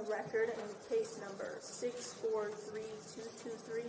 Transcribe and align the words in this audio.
on 0.00 0.06
the 0.06 0.10
record 0.10 0.48
in 0.50 0.56
case 0.96 1.18
number 1.20 1.56
643223, 1.60 3.82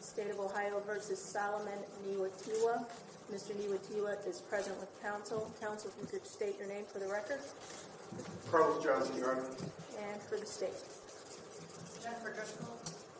State 0.00 0.30
of 0.30 0.38
Ohio 0.40 0.80
versus 0.86 1.18
Solomon 1.20 1.78
Niwatiwa. 2.06 2.84
Mr. 3.32 3.52
Niwatiwa 3.54 4.16
is 4.26 4.40
present 4.42 4.78
with 4.80 4.88
counsel. 5.02 5.50
Counsel, 5.60 5.90
if 5.94 6.00
you 6.00 6.06
could 6.18 6.26
state 6.26 6.56
your 6.58 6.66
name 6.68 6.84
for 6.90 6.98
the 6.98 7.06
record 7.08 7.40
Carlos 8.50 8.82
Johnson, 8.82 9.14
Your 9.16 9.32
Honor. 9.32 9.44
and 10.10 10.22
for 10.22 10.38
the 10.38 10.46
state. 10.46 10.72
Jennifer 12.02 12.32
Driscoll. 12.32 12.68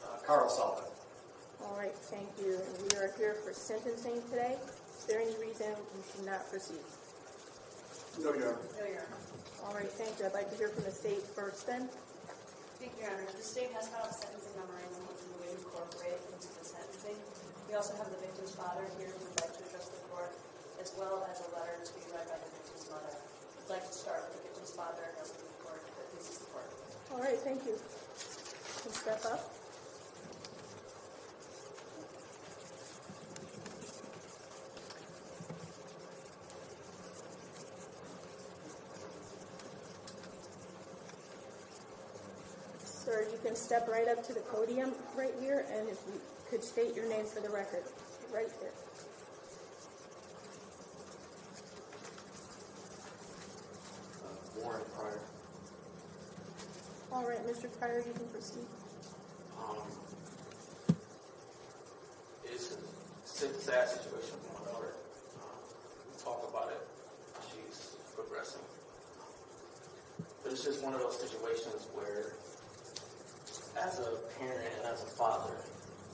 Uh, 0.02 0.16
Carl 0.26 0.48
Sullivan. 0.48 0.84
All 1.64 1.76
right, 1.76 1.94
thank 2.08 2.28
you. 2.40 2.54
And 2.56 2.90
we 2.90 2.96
are 2.98 3.10
here 3.18 3.34
for 3.34 3.52
sentencing 3.52 4.22
today. 4.30 4.56
Is 4.98 5.04
there 5.04 5.20
any 5.20 5.36
reason 5.36 5.74
we 5.94 6.00
should 6.10 6.24
not 6.24 6.48
proceed? 6.50 6.80
No, 8.22 8.32
Your 8.32 8.54
Honor. 8.54 8.58
No, 8.80 8.86
Your 8.86 9.02
Honor. 9.04 9.20
All 9.66 9.74
right, 9.74 9.90
thank 9.90 10.18
you. 10.18 10.24
I'd 10.24 10.32
like 10.32 10.48
to 10.50 10.56
hear 10.56 10.68
from 10.68 10.84
the 10.84 10.90
state 10.90 11.20
first 11.36 11.66
then. 11.66 11.90
Thank 12.78 12.94
you, 12.94 13.02
Your 13.02 13.10
Honor. 13.10 13.26
The 13.34 13.42
state 13.42 13.74
has 13.74 13.90
filed 13.90 14.06
a 14.06 14.14
sentencing 14.14 14.54
memorandum 14.54 15.02
which 15.10 15.18
we 15.26 15.34
will 15.34 15.50
incorporate 15.50 16.22
into 16.30 16.46
the 16.54 16.62
sentencing. 16.62 17.18
We 17.66 17.74
also 17.74 17.98
have 17.98 18.06
the 18.06 18.22
victim's 18.22 18.54
father 18.54 18.86
here 18.96 19.10
who 19.10 19.18
would 19.18 19.34
like 19.42 19.50
to 19.58 19.62
address 19.66 19.90
the 19.90 19.98
court, 20.14 20.30
as 20.78 20.94
well 20.94 21.26
as 21.26 21.42
a 21.42 21.48
letter 21.58 21.74
to 21.74 21.90
be 21.98 22.06
read 22.14 22.30
by 22.30 22.38
the 22.38 22.50
victim's 22.54 22.86
mother. 22.86 23.18
I'd 23.18 23.70
like 23.70 23.82
to 23.82 23.94
start 23.98 24.30
with 24.30 24.38
the 24.38 24.42
victim's 24.46 24.70
father 24.78 25.02
addressing 25.10 25.42
the 25.42 25.58
court, 25.66 25.82
if 25.90 25.94
it 25.98 26.06
pleases 26.14 26.38
the 26.38 26.48
court. 26.54 26.70
All 27.10 27.18
right, 27.18 27.40
thank 27.42 27.66
you. 27.66 27.74
You 27.74 28.78
Can 28.86 28.92
step 28.94 29.26
up. 29.26 29.42
Sir, 42.84 43.24
you 43.32 43.37
can 43.48 43.56
step 43.56 43.88
right 43.88 44.06
up 44.08 44.22
to 44.22 44.34
the 44.34 44.40
podium 44.40 44.92
right 45.16 45.32
here, 45.40 45.64
and 45.72 45.88
if 45.88 45.98
you 46.06 46.20
could 46.50 46.62
state 46.62 46.94
your 46.94 47.08
name 47.08 47.24
for 47.24 47.40
the 47.40 47.48
record, 47.48 47.82
right 48.30 48.50
here. 48.60 48.68
Uh, 54.20 54.60
Warren 54.60 54.82
Pryor. 54.94 55.20
All 57.10 57.26
right, 57.26 57.40
Mr. 57.46 57.72
Pryor, 57.78 58.04
you 58.06 58.12
can 58.12 58.26
proceed. 58.26 58.66
Um, 59.58 59.78
it's 62.44 62.76
a 63.42 63.60
sad 63.60 63.88
situation 63.88 64.36
for 64.44 64.60
my 64.60 64.70
daughter. 64.70 64.92
Um, 65.40 65.56
we 66.12 66.22
talk 66.22 66.46
about 66.50 66.70
it. 66.70 66.86
She's 67.48 67.96
progressing. 68.14 68.60
But 70.42 70.52
it's 70.52 70.64
just 70.64 70.84
one 70.84 70.92
of 70.92 71.00
those 71.00 71.18
situations 71.18 71.88
where, 71.94 72.34
as 73.84 74.00
a 74.00 74.10
parent 74.38 74.70
and 74.78 74.84
as 74.92 75.02
a 75.02 75.10
father, 75.14 75.54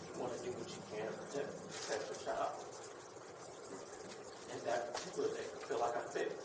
you 0.05 0.21
want 0.21 0.37
to 0.37 0.41
do 0.45 0.51
what 0.53 0.69
you 0.69 0.83
can 0.93 1.07
to 1.09 1.15
protect, 1.25 1.51
protect 1.73 2.03
your 2.13 2.21
child. 2.29 2.55
And 4.53 4.61
that 4.69 4.95
particular 4.95 5.29
day, 5.33 5.47
I 5.49 5.59
feel 5.65 5.81
like 5.81 5.97
I 5.97 6.05
failed. 6.13 6.41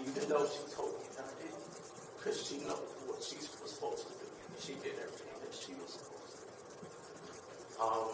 Even 0.00 0.24
though 0.28 0.48
she 0.48 0.64
told 0.72 0.96
me 0.96 1.06
that 1.16 1.28
I 1.28 1.34
didn't 1.36 1.70
because 2.16 2.36
she 2.44 2.56
knows 2.64 2.84
what 3.08 3.20
she 3.24 3.36
was 3.36 3.72
supposed 3.72 4.04
to 4.04 4.12
do. 4.20 4.28
She 4.60 4.76
did 4.84 4.96
everything 5.00 5.32
that 5.40 5.52
she 5.56 5.72
was 5.80 5.96
supposed 5.96 6.36
to 6.36 6.44
do. 6.44 6.52
Um, 7.80 8.12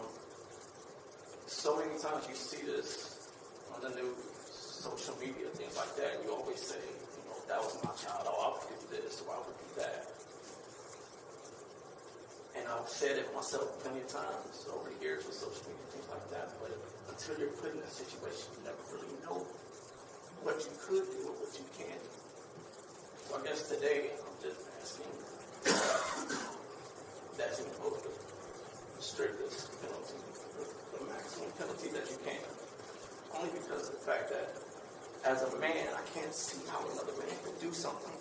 so 1.47 1.75
many 1.79 1.99
times 1.99 2.27
you 2.31 2.35
see 2.39 2.63
this 2.67 3.31
on 3.75 3.83
the 3.83 3.91
news, 3.99 4.23
social 4.47 5.15
media, 5.19 5.51
things 5.59 5.75
like 5.75 5.95
that, 5.99 6.23
you 6.23 6.31
always 6.31 6.63
say, 6.63 6.79
you 6.79 7.23
know, 7.27 7.35
that 7.51 7.59
was 7.59 7.75
my 7.83 7.91
child, 7.99 8.31
oh, 8.31 8.47
I 8.47 8.49
would 8.55 8.79
do 8.79 8.95
this, 8.95 9.23
or 9.27 9.35
I 9.35 9.39
would 9.43 9.59
do 9.59 9.83
that. 9.83 10.16
I've 12.87 12.95
said 12.95 13.19
it 13.19 13.27
myself 13.35 13.83
plenty 13.83 13.99
of 13.99 14.07
times 14.07 14.63
over 14.71 14.87
the 14.87 14.95
years 15.03 15.27
with 15.27 15.35
social 15.35 15.59
media, 15.67 15.75
and 15.75 15.91
things 15.91 16.07
like 16.07 16.23
that, 16.31 16.55
but 16.63 16.71
until 17.11 17.35
you're 17.35 17.51
put 17.59 17.75
in 17.75 17.83
a 17.83 17.91
situation, 17.91 18.47
you 18.55 18.63
never 18.63 18.79
really 18.95 19.11
know 19.27 19.43
what 20.47 20.63
you 20.63 20.71
could 20.79 21.03
do 21.03 21.27
or 21.27 21.35
what 21.35 21.51
you 21.59 21.67
can 21.75 21.99
do. 21.99 22.15
So 23.27 23.31
I 23.35 23.41
guess 23.43 23.67
today 23.67 24.15
I'm 24.15 24.39
just 24.39 24.63
asking 24.79 25.11
that 27.35 27.51
you 27.59 27.67
impose 27.75 28.07
the 28.07 29.03
strictest 29.03 29.67
penalty, 29.83 30.23
the 30.95 31.01
maximum 31.11 31.51
penalty 31.59 31.91
that 31.91 32.07
you 32.07 32.23
can. 32.23 32.47
Only 33.35 33.51
because 33.51 33.91
of 33.91 33.99
the 33.99 34.05
fact 34.07 34.31
that 34.31 34.47
as 35.27 35.43
a 35.43 35.51
man, 35.59 35.91
I 35.91 36.07
can't 36.15 36.31
see 36.31 36.63
how 36.71 36.87
another 36.87 37.19
man 37.19 37.35
could 37.43 37.59
do 37.59 37.75
something 37.75 38.15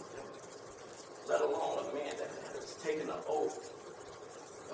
let 1.30 1.42
alone 1.42 1.86
a 1.86 1.94
man 1.94 2.14
that 2.18 2.30
has 2.54 2.76
taken 2.82 3.10
an 3.10 3.22
oath 3.28 3.85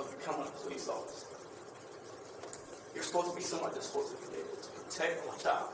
of 0.01 0.17
becoming 0.17 0.47
a 0.47 0.51
police 0.63 0.89
officer. 0.89 1.27
You're 2.93 3.03
supposed 3.03 3.29
to 3.29 3.35
be 3.35 3.43
someone 3.43 3.71
that's 3.73 3.87
supposed 3.87 4.11
to 4.11 4.31
be 4.31 4.37
able 4.37 4.57
to 4.57 4.69
protect 4.81 5.27
my 5.27 5.37
child 5.37 5.69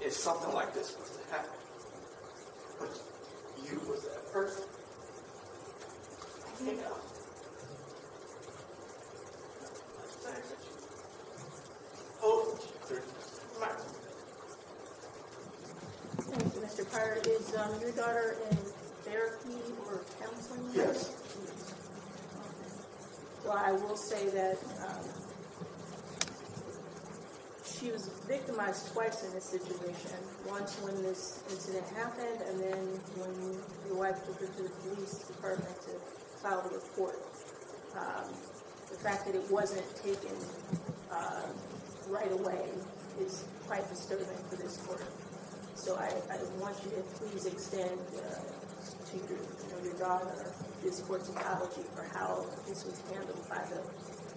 if 0.00 0.12
something 0.12 0.54
like 0.54 0.72
this 0.74 0.96
was 0.98 1.10
to 1.10 1.34
happen. 1.34 1.50
But 2.78 3.00
you 3.66 3.80
was 3.90 4.02
that 4.04 4.32
person. 4.32 4.64
I 6.46 6.50
think 6.56 6.78
I 6.80 6.82
thanks 10.22 10.48
that 10.48 10.60
you 10.62 10.72
hold 12.20 12.60
to. 12.88 12.94
Thank 16.22 16.54
you, 16.54 16.60
Mr. 16.60 16.90
Pryor. 16.90 17.18
Is 17.26 17.54
um, 17.56 17.80
your 17.80 17.92
daughter 17.92 18.36
in 18.50 18.56
therapy 19.04 19.60
or 19.86 20.00
counseling? 20.20 20.70
Yes. 20.74 21.12
Well, 23.44 23.52
I 23.64 23.72
will 23.72 23.96
say 23.96 24.28
that 24.28 24.58
um, 24.84 25.08
she 27.64 27.90
was 27.90 28.10
victimized 28.28 28.92
twice 28.92 29.24
in 29.24 29.32
this 29.32 29.44
situation. 29.44 30.20
Once 30.46 30.76
when 30.82 31.02
this 31.02 31.42
incident 31.48 31.86
happened, 31.96 32.42
and 32.46 32.60
then 32.60 32.84
when 33.16 33.56
your 33.88 33.96
wife 33.96 34.22
took 34.26 34.38
her 34.40 34.46
to 34.46 34.62
the 34.64 34.68
police 34.68 35.24
department 35.24 35.74
to 35.88 35.96
file 36.42 36.60
the 36.60 36.76
report. 36.76 37.16
Um, 37.96 38.34
the 38.90 38.98
fact 39.00 39.24
that 39.24 39.34
it 39.34 39.50
wasn't 39.50 39.88
taken 39.96 40.36
uh, 41.10 41.48
right 42.08 42.32
away 42.32 42.68
is 43.18 43.46
quite 43.66 43.88
disturbing 43.88 44.26
for 44.50 44.56
this 44.56 44.76
court. 44.84 45.02
So 45.74 45.96
I, 45.96 46.12
I 46.30 46.36
want 46.60 46.76
you 46.84 46.90
to 46.90 47.02
please 47.16 47.46
extend 47.46 47.98
uh, 48.12 48.63
to 48.92 49.16
your 49.28 49.38
your 49.84 49.94
daughter 49.98 50.52
this 50.82 51.00
courtology 51.02 51.84
for 51.94 52.04
how 52.12 52.44
this 52.68 52.84
was 52.84 53.00
handled 53.10 53.40
by 53.48 53.60
the 53.72 53.80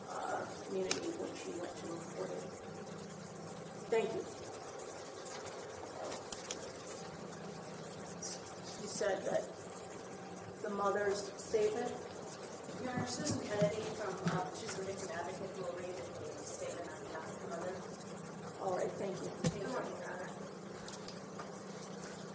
uh, 0.09 0.45
community 0.67 1.11
when 1.19 1.31
she 1.35 1.51
went 1.59 1.75
to 1.75 1.87
report 1.91 2.31
it. 2.31 2.43
Thank 3.91 4.11
you. 4.15 4.23
You 8.81 8.87
said 8.87 9.23
that 9.27 9.43
the 10.63 10.69
mother's 10.71 11.31
statement, 11.37 11.91
Your 12.83 12.91
Honor, 12.91 13.07
Susan 13.07 13.39
Kennedy 13.47 13.83
from, 13.95 14.15
uh, 14.31 14.43
she's 14.59 14.77
a 14.79 14.83
victim 14.83 15.09
advocate 15.15 15.51
who 15.55 15.63
will 15.63 15.75
read 15.79 15.95
the 15.95 16.43
statement 16.43 16.87
on 16.87 16.99
behalf 17.07 17.27
of 17.27 17.39
the 17.43 17.49
mother. 17.55 17.73
all 18.63 18.75
right, 18.75 18.91
thank 18.99 19.15
you. 19.19 19.31
Good 19.43 19.67
morning, 19.71 19.95
Your 19.99 20.11
Honor. 20.15 20.31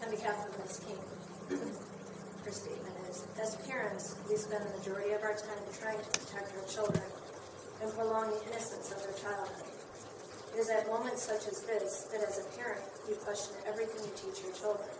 On 0.05 0.11
behalf 0.11 0.49
of 0.49 0.59
Ms. 0.59 0.81
King, 0.85 1.12
statement 2.53 2.93
is, 3.09 3.25
as 3.41 3.57
parents, 3.65 4.17
we 4.29 4.37
spend 4.37 4.61
the 4.69 4.77
majority 4.77 5.17
of 5.17 5.25
our 5.25 5.33
time 5.33 5.65
trying 5.73 5.97
to 5.97 6.09
protect 6.13 6.53
our 6.53 6.67
children 6.69 7.05
and 7.81 7.89
prolong 7.97 8.29
the 8.29 8.41
innocence 8.53 8.93
of 8.93 9.01
their 9.01 9.17
childhood. 9.17 9.73
It 10.53 10.61
is 10.61 10.69
at 10.69 10.87
moments 10.87 11.25
such 11.25 11.49
as 11.49 11.65
this 11.65 12.13
that 12.13 12.21
as 12.21 12.45
a 12.45 12.47
parent, 12.61 12.85
you 13.09 13.17
question 13.25 13.57
everything 13.65 14.05
you 14.05 14.13
teach 14.13 14.45
your 14.45 14.53
children. 14.53 14.93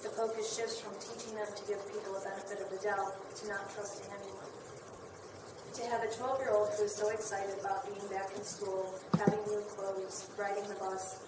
The 0.00 0.08
focus 0.16 0.48
shifts 0.56 0.80
from 0.80 0.96
teaching 0.96 1.36
them 1.36 1.46
to 1.52 1.62
give 1.68 1.76
people 1.92 2.16
a 2.16 2.24
benefit 2.24 2.64
of 2.64 2.72
the 2.72 2.80
doubt 2.80 3.12
to 3.36 3.42
not 3.52 3.68
trusting 3.76 4.08
anyone. 4.08 4.48
To 4.48 5.82
have 5.92 6.02
a 6.02 6.10
12 6.10 6.40
year 6.40 6.56
old 6.56 6.72
who 6.72 6.88
is 6.88 6.96
so 6.96 7.12
excited 7.12 7.60
about 7.60 7.84
being 7.84 8.08
back 8.08 8.32
in 8.32 8.42
school, 8.42 8.96
having 9.20 9.44
new 9.44 9.60
clothes, 9.76 10.24
riding 10.40 10.64
the 10.64 10.78
bus, 10.80 11.20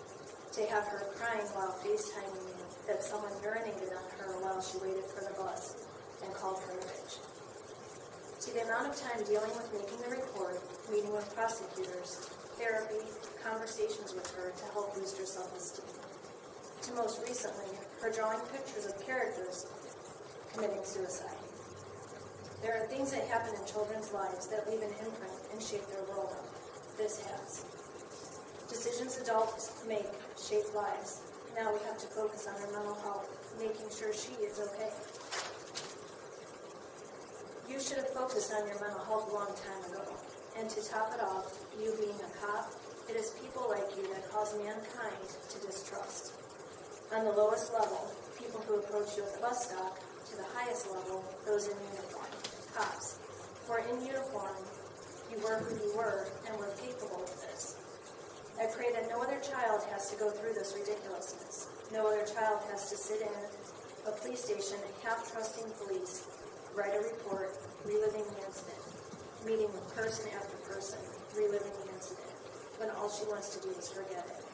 to 0.57 0.65
have 0.73 0.89
her 0.89 1.05
crying 1.21 1.47
while 1.53 1.77
FaceTiming 1.85 2.49
me 2.49 2.70
that 2.91 3.07
someone 3.07 3.31
urinated 3.39 3.95
on 3.95 4.03
her 4.19 4.35
while 4.43 4.59
she 4.59 4.75
waited 4.83 5.07
for 5.07 5.23
the 5.23 5.31
bus 5.39 5.79
and 6.27 6.35
called 6.35 6.59
her 6.67 6.75
a 6.75 6.83
bitch. 6.83 7.23
To 7.23 8.49
the 8.51 8.67
amount 8.67 8.91
of 8.91 8.99
time 8.99 9.23
dealing 9.23 9.55
with 9.55 9.71
making 9.71 10.03
the 10.03 10.11
report, 10.19 10.59
meeting 10.91 11.15
with 11.15 11.23
prosecutors, 11.31 12.27
therapy, 12.59 13.07
conversations 13.47 14.11
with 14.11 14.27
her 14.35 14.51
to 14.51 14.65
help 14.75 14.91
boost 14.99 15.15
her 15.23 15.25
self 15.25 15.55
esteem. 15.55 15.87
To 16.83 16.91
most 16.99 17.23
recently, 17.23 17.71
her 18.03 18.11
drawing 18.11 18.43
pictures 18.51 18.91
of 18.91 18.99
characters 19.07 19.71
committing 20.51 20.83
suicide. 20.83 21.39
There 22.61 22.75
are 22.75 22.91
things 22.91 23.13
that 23.13 23.23
happen 23.31 23.55
in 23.55 23.63
children's 23.71 24.11
lives 24.11 24.51
that 24.51 24.67
leave 24.67 24.83
an 24.83 24.91
imprint 24.99 25.39
and 25.55 25.63
shape 25.63 25.87
their 25.95 26.03
world. 26.11 26.35
This 26.99 27.23
has. 27.23 27.65
Decisions 28.67 29.17
adults 29.23 29.79
make 29.87 30.11
shape 30.35 30.67
lives. 30.75 31.30
Now 31.57 31.73
we 31.73 31.81
have 31.85 31.99
to 31.99 32.07
focus 32.07 32.47
on 32.47 32.55
her 32.61 32.71
mental 32.73 32.95
health, 33.03 33.29
making 33.59 33.91
sure 33.91 34.13
she 34.13 34.33
is 34.43 34.61
okay. 34.61 34.91
You 37.69 37.81
should 37.81 37.99
have 37.99 38.11
focused 38.11 38.53
on 38.53 38.67
your 38.67 38.81
mental 38.81 39.05
health 39.05 39.31
a 39.31 39.35
long 39.35 39.55
time 39.55 39.83
ago. 39.91 40.05
And 40.59 40.69
to 40.71 40.81
top 40.89 41.15
it 41.15 41.23
off, 41.23 41.59
you 41.79 41.95
being 41.99 42.19
a 42.19 42.31
cop, 42.39 42.71
it 43.09 43.17
is 43.17 43.31
people 43.43 43.67
like 43.69 43.87
you 43.97 44.03
that 44.15 44.31
cause 44.31 44.55
mankind 44.59 45.27
to 45.51 45.57
distrust. 45.67 46.35
On 47.15 47.25
the 47.25 47.33
lowest 47.33 47.73
level, 47.73 48.11
people 48.39 48.61
who 48.67 48.79
approach 48.79 49.17
you 49.17 49.25
at 49.25 49.35
the 49.35 49.41
bus 49.41 49.67
stop, 49.67 49.99
to 50.31 50.37
the 50.37 50.47
highest 50.55 50.87
level, 50.91 51.25
those 51.47 51.67
in 51.67 51.75
uniform, 51.91 52.31
cops. 52.75 53.19
For 53.67 53.79
in 53.79 54.07
uniform, 54.07 54.63
you 55.31 55.39
were 55.43 55.59
who 55.59 55.75
you 55.75 55.97
were 55.97 56.29
and 56.47 56.57
were 56.59 56.71
capable. 56.79 57.20
I 58.61 58.67
pray 58.67 58.93
that 58.93 59.09
no 59.09 59.23
other 59.23 59.41
child 59.41 59.81
has 59.89 60.11
to 60.13 60.21
go 60.21 60.29
through 60.29 60.53
this 60.53 60.77
ridiculousness. 60.77 61.73
No 61.91 62.07
other 62.07 62.29
child 62.29 62.61
has 62.71 62.91
to 62.91 62.97
sit 62.97 63.23
in 63.25 63.33
a 64.07 64.13
police 64.21 64.45
station 64.45 64.77
half 65.03 65.33
trusting 65.33 65.65
police, 65.81 66.29
write 66.77 66.93
a 66.93 67.01
report, 67.01 67.57
reliving 67.89 68.21
the 68.21 68.45
incident, 68.45 68.85
meeting 69.49 69.73
with 69.73 69.97
person 69.97 70.29
after 70.37 70.57
person, 70.69 71.01
reliving 71.33 71.73
the 71.73 71.89
incident, 71.89 72.29
when 72.77 72.91
all 73.01 73.09
she 73.09 73.25
wants 73.33 73.57
to 73.57 73.65
do 73.65 73.73
is 73.81 73.89
forget 73.89 74.29
it. 74.29 74.45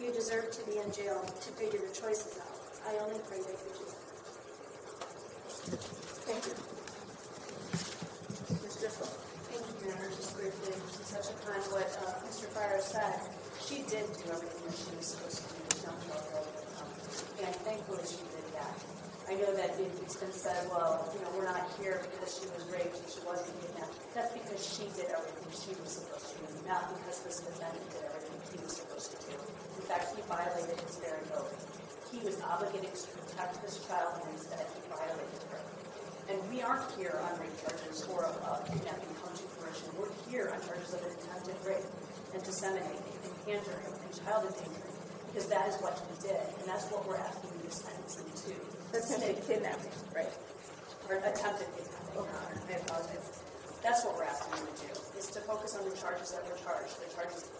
You 0.00 0.10
deserve 0.10 0.50
to 0.50 0.64
be 0.64 0.80
in 0.80 0.90
jail 0.90 1.20
to 1.20 1.48
figure 1.52 1.80
your 1.84 1.92
choices 1.92 2.40
out. 2.40 2.56
I 2.88 2.96
only 3.04 3.20
pray 3.28 3.44
that 3.44 3.60
you 3.60 3.72
do. 3.76 3.84
Thank 6.24 6.48
you. 6.48 6.56
Ms. 8.64 8.76
Driscoll. 8.80 9.73
Honor. 9.92 10.08
Just 10.16 10.32
briefly, 10.36 10.72
to 10.72 11.00
touch 11.12 11.28
upon 11.34 11.60
what 11.74 11.88
uh, 12.00 12.24
Mr. 12.24 12.48
Pryor 12.54 12.80
said, 12.80 13.20
she 13.60 13.84
did 13.84 14.06
do 14.16 14.24
everything 14.32 14.64
that 14.64 14.76
she 14.76 14.92
was 14.96 15.06
supposed 15.12 15.44
to 15.44 15.52
do. 15.52 15.88
Um, 15.90 16.88
and 17.44 17.54
thankfully, 17.68 18.04
she 18.08 18.24
did 18.32 18.46
that. 18.56 18.76
I 19.28 19.34
know 19.40 19.52
that 19.56 19.76
it- 19.80 19.92
it's 20.04 20.16
been 20.16 20.32
said, 20.32 20.68
well, 20.68 21.04
you 21.12 21.20
know, 21.24 21.30
we're 21.36 21.48
not 21.48 21.64
here 21.80 22.00
because 22.12 22.36
she 22.40 22.46
was 22.52 22.64
raped 22.72 22.96
and 22.96 23.08
she 23.08 23.20
wasn't 23.24 23.52
kidnapped. 23.60 23.96
That's 24.14 24.32
because 24.32 24.60
she 24.64 24.84
did 24.96 25.08
everything 25.12 25.48
she 25.52 25.72
was 25.80 25.90
supposed 26.00 26.28
to 26.32 26.36
do, 26.44 26.48
not 26.68 26.92
because 26.96 27.18
this 27.24 27.38
defendant 27.40 27.84
did 27.92 28.04
everything 28.04 28.40
he 28.52 28.58
was 28.64 28.72
supposed 28.80 29.08
to 29.16 29.18
do. 29.28 29.36
In 29.36 29.84
fact, 29.88 30.16
he 30.16 30.20
violated 30.28 30.80
his 30.80 30.96
very 31.00 31.24
oath. 31.36 31.56
He 32.12 32.20
was 32.24 32.40
obligated 32.40 32.94
to 32.94 33.06
protect 33.16 33.60
this 33.64 33.80
child, 33.88 34.20
and 34.22 34.32
instead 34.36 34.64
he 34.76 34.80
violated 34.92 35.42
her. 35.50 35.60
And 36.28 36.40
we 36.48 36.62
aren't 36.62 36.88
here 36.96 37.20
on 37.20 37.36
rape 37.40 37.52
charges 37.60 38.00
uh, 38.08 38.60
kidnapping 38.64 39.12
come 39.20 39.34
to 39.36 39.44
fruition. 39.60 39.88
We're 39.98 40.12
here 40.30 40.48
on 40.54 40.60
charges 40.64 40.94
of 40.96 41.00
attempted 41.04 41.56
rape 41.68 41.84
and 42.32 42.33
disseminating 42.44 43.00
and 43.24 43.34
pandering 43.48 43.90
and 43.90 44.12
child 44.12 44.44
endangering 44.44 44.94
because 45.34 45.50
that 45.50 45.66
is 45.66 45.74
what 45.82 45.98
he 45.98 46.30
did, 46.30 46.38
and 46.38 46.64
that's 46.70 46.86
what 46.94 47.02
we're 47.10 47.18
asking 47.18 47.50
you 47.58 47.66
to 47.66 47.74
sentence 47.74 48.22
him 48.22 48.30
to. 48.30 48.54
Attempted 48.94 49.42
kidnapping, 49.42 49.90
right? 50.14 50.30
Or 51.10 51.18
attempted 51.18 51.66
kidnapping, 51.74 52.14
Your 52.14 52.30
Honor. 52.30 52.62
I 52.70 52.78
apologize. 52.78 53.42
That's 53.82 54.06
what 54.06 54.14
we're 54.14 54.30
asking 54.30 54.62
you 54.62 54.70
to 54.70 54.78
do, 54.86 54.92
is 55.18 55.26
to 55.34 55.42
focus 55.42 55.74
on 55.74 55.90
the 55.90 55.96
charges 55.98 56.30
that 56.30 56.46
were 56.46 56.54
charged, 56.62 56.94
the 57.02 57.10
charges 57.10 57.50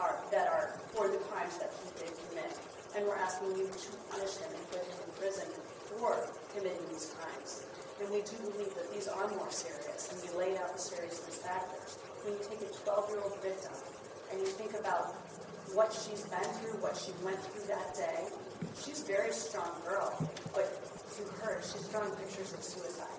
are, 0.00 0.16
that 0.32 0.48
are 0.48 0.80
for 0.96 1.12
the 1.12 1.20
crimes 1.28 1.60
that 1.60 1.68
he 1.76 1.92
did 2.00 2.08
commit. 2.24 2.56
And 2.96 3.04
we're 3.04 3.20
asking 3.20 3.52
you 3.52 3.68
to 3.68 3.88
punish 4.08 4.40
him 4.40 4.48
and 4.56 4.64
put 4.72 4.80
him 4.80 4.96
in 4.96 5.10
prison 5.20 5.48
for 5.92 6.24
committing 6.56 6.88
these 6.88 7.12
crimes. 7.12 7.68
And 8.00 8.08
we 8.08 8.24
do 8.24 8.40
believe 8.48 8.72
that 8.80 8.88
these 8.96 9.12
are 9.12 9.28
more 9.36 9.52
serious, 9.52 10.08
and 10.08 10.16
we 10.24 10.32
laid 10.40 10.56
out 10.56 10.72
the 10.72 10.80
seriousness 10.80 11.44
factors. 11.44 12.00
When 12.24 12.32
you 12.32 12.40
take 12.48 12.64
a 12.64 12.72
12-year-old 12.72 13.36
victim 13.44 13.76
and 14.30 14.40
you 14.40 14.46
think 14.46 14.74
about 14.78 15.14
what 15.74 15.92
she's 15.92 16.22
been 16.26 16.50
through, 16.62 16.78
what 16.82 16.96
she 16.96 17.14
went 17.22 17.38
through 17.50 17.66
that 17.70 17.94
day, 17.94 18.26
she's 18.78 19.02
a 19.02 19.06
very 19.06 19.32
strong 19.32 19.70
girl, 19.86 20.10
but 20.54 20.66
to 21.14 21.22
her, 21.42 21.62
she's 21.62 21.86
drawing 21.90 22.10
pictures 22.18 22.54
of 22.54 22.62
suicide. 22.62 23.18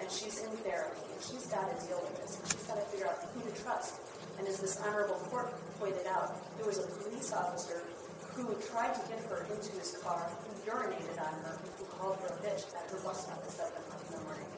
And 0.00 0.10
she's 0.10 0.40
in 0.42 0.50
therapy, 0.64 1.04
and 1.12 1.20
she's 1.20 1.46
got 1.52 1.68
to 1.68 1.76
deal 1.86 2.00
with 2.00 2.16
this, 2.22 2.40
and 2.40 2.46
she's 2.48 2.64
got 2.64 2.80
to 2.80 2.86
figure 2.88 3.06
out 3.06 3.20
who 3.34 3.44
to 3.44 3.54
trust. 3.62 4.00
And 4.38 4.48
as 4.48 4.58
this 4.58 4.80
honorable 4.80 5.20
court 5.28 5.52
pointed 5.78 6.06
out, 6.06 6.40
there 6.56 6.66
was 6.66 6.78
a 6.78 6.88
police 6.88 7.32
officer 7.32 7.84
who 8.32 8.54
tried 8.72 8.94
to 8.94 9.02
get 9.10 9.20
her 9.28 9.44
into 9.52 9.70
his 9.76 9.98
car, 10.02 10.30
who 10.46 10.70
urinated 10.70 11.20
on 11.20 11.34
her, 11.44 11.58
who 11.76 11.84
called 11.84 12.16
her 12.24 12.32
a 12.32 12.38
bitch 12.40 12.64
at 12.72 12.88
her 12.90 12.98
bus 13.04 13.26
stop 13.26 13.42
at 13.44 13.50
7 13.50 13.68
o'clock 13.76 14.00
in 14.08 14.12
the 14.16 14.24
morning. 14.24 14.48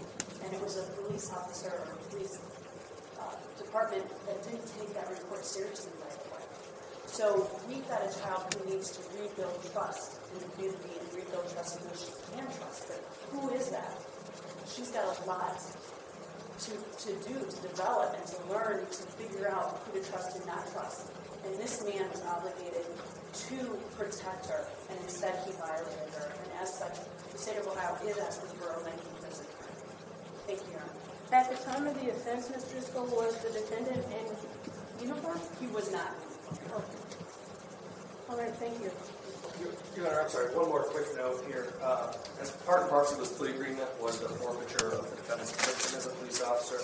And 0.45 0.53
it 0.55 0.61
was 0.63 0.79
a 0.79 0.87
police 1.03 1.33
officer 1.33 1.75
or 1.75 1.91
a 1.91 1.99
police 2.11 2.39
department 3.59 4.05
that 4.27 4.43
didn't 4.45 4.67
take 4.79 4.93
that 4.95 5.09
report 5.11 5.45
seriously 5.45 5.93
right 6.01 6.19
away. 6.29 6.45
So 7.07 7.45
we've 7.69 7.87
got 7.89 8.01
a 8.01 8.11
child 8.21 8.55
who 8.55 8.71
needs 8.71 8.97
to 8.97 9.01
rebuild 9.17 9.59
trust 9.73 10.21
in 10.33 10.41
the 10.41 10.49
community 10.57 10.97
and 10.99 11.09
rebuild 11.13 11.51
trust 11.53 11.81
in 11.81 11.89
who 11.89 11.95
she 11.97 12.13
can 12.33 12.45
trust. 12.57 12.89
But 12.89 13.01
who 13.31 13.51
is 13.51 13.69
that? 13.71 13.99
She's 14.67 14.91
got 14.91 15.05
a 15.05 15.25
lot 15.29 15.61
to, 15.61 16.73
to 16.73 17.11
do, 17.29 17.35
to 17.35 17.59
develop, 17.69 18.15
and 18.17 18.27
to 18.27 18.39
learn, 18.49 18.87
to 18.87 19.03
figure 19.19 19.49
out 19.49 19.83
who 19.85 20.01
to 20.01 20.11
trust 20.11 20.37
and 20.37 20.47
not 20.47 20.65
trust. 20.73 21.11
And 21.45 21.57
this 21.57 21.85
man 21.85 22.09
was 22.11 22.23
obligated 22.23 22.87
to 23.51 23.79
protect 23.99 24.47
her, 24.47 24.65
and 24.91 24.99
instead 25.03 25.35
he 25.45 25.53
violated 25.53 26.15
her. 26.15 26.33
And 26.33 26.53
as 26.63 26.73
such, 26.73 26.97
the 27.33 27.39
state 27.39 27.59
of 27.59 27.67
Ohio 27.67 27.97
is 28.07 28.17
asking 28.19 28.57
for 28.59 28.71
a 28.73 28.85
lengthy 28.85 29.11
prison 29.21 29.47
term. 29.47 29.75
Thank 30.47 30.61
you, 30.67 30.73
Your 30.73 30.81
Honor. 30.81 30.92
At 31.33 31.49
the 31.49 31.57
time 31.65 31.87
of 31.87 31.95
the 31.95 32.11
offense, 32.11 32.51
Ms. 32.51 32.65
Driscoll, 32.71 33.07
was 33.07 33.35
the 33.39 33.49
defendant 33.51 34.05
in 34.13 35.09
uniform? 35.09 35.41
He 35.59 35.67
was 35.69 35.91
not. 35.91 36.13
Oh. 36.75 36.85
All 38.29 38.37
right, 38.37 38.53
thank 38.57 38.75
you. 38.81 38.91
Your 39.61 39.73
Your 39.97 40.13
Honor, 40.13 40.23
I'm 40.23 40.29
sorry, 40.29 40.55
one 40.55 40.69
more 40.69 40.85
quick 40.85 41.07
note 41.17 41.43
here. 41.49 41.73
Uh, 41.83 42.13
As 42.41 42.51
part 42.69 42.83
and 42.83 42.91
parcel 42.91 43.15
of 43.21 43.29
this 43.29 43.37
plea 43.39 43.51
agreement 43.51 43.89
was 44.01 44.21
the 44.21 44.29
forfeiture 44.29 44.93
of 44.93 45.09
the 45.09 45.17
defendant's 45.17 45.57
conviction 45.57 45.97
as 45.99 46.07
a 46.07 46.11
police 46.21 46.43
officer. 46.43 46.81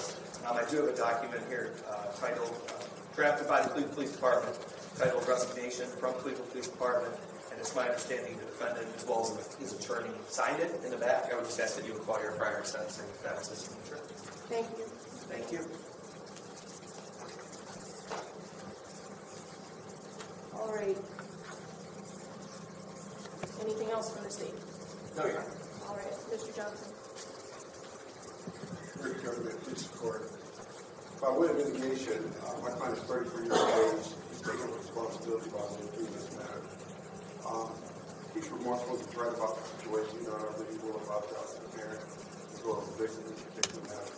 Um, 0.49 0.57
I 0.57 0.64
do 0.71 0.81
have 0.81 0.88
a 0.88 0.97
document 0.97 1.43
here 1.49 1.75
uh, 1.88 2.07
titled, 2.19 2.57
uh, 2.73 2.85
drafted 3.14 3.49
by 3.49 3.61
the 3.62 3.69
Cleveland 3.69 3.95
Police 3.95 4.12
Department, 4.12 4.57
titled 4.97 5.28
Resignation 5.28 5.87
from 6.00 6.14
Cleveland 6.25 6.49
Police 6.52 6.69
Department. 6.69 7.12
And 7.58 7.66
it's 7.66 7.74
my 7.74 7.86
understanding 7.86 8.38
the 8.38 8.44
defendant, 8.44 8.86
as 8.96 9.04
well 9.04 9.36
as 9.36 9.52
his 9.56 9.72
attorney, 9.72 10.14
signed 10.28 10.62
it 10.62 10.80
in 10.84 10.92
the 10.92 10.96
back. 10.96 11.26
I 11.32 11.34
would 11.34 11.44
just 11.44 11.58
ask 11.58 11.74
that 11.74 11.84
you 11.84 11.92
acquire 11.96 12.30
prior 12.38 12.62
sentencing 12.62 13.04
if 13.10 13.20
that's 13.24 13.48
his 13.48 13.58
signature. 13.58 13.96
Thank 14.46 14.68
you. 14.78 14.84
Thank 15.26 15.50
you. 15.50 15.58
All 20.54 20.70
right. 20.70 20.96
Anything 23.60 23.90
else 23.90 24.14
from 24.14 24.22
the 24.22 24.30
state? 24.30 24.54
No, 25.16 25.26
Your 25.26 25.40
Honor. 25.40 25.50
All 25.88 25.96
right, 25.96 26.14
Mr. 26.30 26.54
Johnson. 26.54 26.94
Government 29.24 29.64
Police 29.64 29.88
Court. 29.98 30.30
By 31.20 31.30
way 31.32 31.48
of 31.48 31.56
mitigation, 31.56 32.22
uh, 32.46 32.60
my 32.62 32.70
client 32.70 32.98
is 32.98 33.02
34 33.02 33.40
years 33.42 33.50
of 33.50 33.98
age. 33.98 34.14
He's 34.30 34.42
taking 34.42 34.70
responsibility 34.78 35.50
while 35.50 35.74
doing 35.74 36.12
this 36.14 36.38
Um, 37.49 37.73
he's 38.35 38.49
remorseful. 38.50 38.99
He's 38.99 39.17
right 39.17 39.33
about 39.33 39.57
the 39.57 39.64
situation. 39.81 40.21
You 40.21 40.28
know, 40.28 40.37
I 40.37 40.52
will 40.85 41.00
about 41.00 41.25
the 41.28 41.40
the 41.64 41.69
parent 41.76 42.00
as 42.52 42.61
well 42.64 42.85
as 42.85 42.88
the 42.93 42.97
victim 43.00 43.25
in 43.25 43.33
this 43.33 43.43
particular 43.49 43.83
matter. 43.88 44.12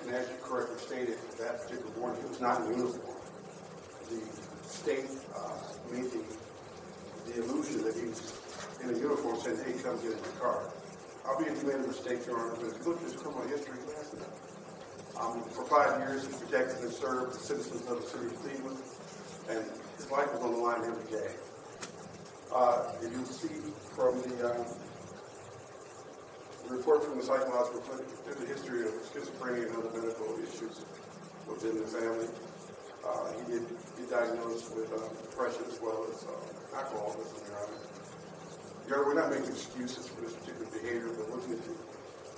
And 0.00 0.10
as 0.16 0.24
you 0.28 0.36
correctly 0.40 0.78
stated, 0.80 1.18
that 1.38 1.60
particular 1.60 1.92
warrant, 2.00 2.22
he 2.22 2.28
was 2.28 2.40
not 2.40 2.64
in 2.64 2.72
uniform. 2.72 3.20
The 4.08 4.20
state 4.64 5.12
uh, 5.36 5.60
made 5.92 6.08
the, 6.08 6.24
the 7.28 7.44
illusion 7.44 7.84
that 7.84 7.94
he 7.94 8.08
was 8.08 8.32
in 8.82 8.90
a 8.90 8.96
uniform 8.96 9.36
saying, 9.40 9.60
hey, 9.60 9.76
come 9.84 10.00
get 10.00 10.16
in 10.16 10.22
the 10.24 10.34
car. 10.40 10.72
Albeit 11.26 11.58
he 11.58 11.66
made 11.68 11.84
a 11.84 11.86
mistake, 11.86 12.24
Your 12.26 12.40
Honor, 12.40 12.56
but 12.56 12.72
if 12.72 12.80
you 12.80 12.84
look 12.90 12.96
at 12.96 13.12
his 13.12 13.16
criminal 13.20 13.46
history, 13.46 13.76
he 13.76 13.92
has. 13.92 14.08
Um, 15.20 15.44
for 15.52 15.64
five 15.68 16.00
years, 16.00 16.24
he 16.24 16.32
protected 16.32 16.80
and 16.80 16.92
served 16.92 17.34
the 17.34 17.38
citizens 17.38 17.84
of 17.90 18.00
the 18.00 18.08
city 18.08 18.26
of 18.32 18.40
Cleveland, 18.40 18.80
and 19.50 19.64
his 19.96 20.10
life 20.10 20.32
was 20.32 20.40
on 20.40 20.52
the 20.52 20.58
line 20.58 20.80
every 20.80 21.10
day. 21.12 21.28
Uh, 22.52 22.82
if 23.00 23.12
you 23.12 23.24
see 23.26 23.62
from 23.94 24.20
the, 24.22 24.66
the 26.66 26.74
report 26.74 27.04
from 27.04 27.16
the 27.16 27.22
psychological 27.22 27.78
clinic, 27.82 28.06
there's 28.24 28.42
a 28.42 28.46
history 28.46 28.82
of 28.82 28.92
schizophrenia 29.06 29.70
and 29.70 29.76
other 29.78 30.02
medical 30.02 30.34
issues 30.42 30.84
within 31.46 31.78
the 31.78 31.86
family. 31.86 32.26
Uh, 33.06 33.32
he 33.38 33.52
did 33.52 33.62
get 33.96 34.10
diagnosed 34.10 34.74
with 34.74 34.90
uh, 34.92 34.98
depression 35.30 35.62
as 35.70 35.80
well 35.80 36.04
as 36.10 36.26
uh, 36.26 36.76
alcoholism, 36.76 37.38
Your 38.88 39.06
we're 39.06 39.14
not 39.14 39.30
making 39.30 39.46
excuses 39.46 40.08
for 40.08 40.22
this 40.22 40.34
particular 40.34 40.66
behavior, 40.72 41.14
but 41.16 41.30
looking 41.30 41.54
at 41.54 41.62
the, 41.62 41.74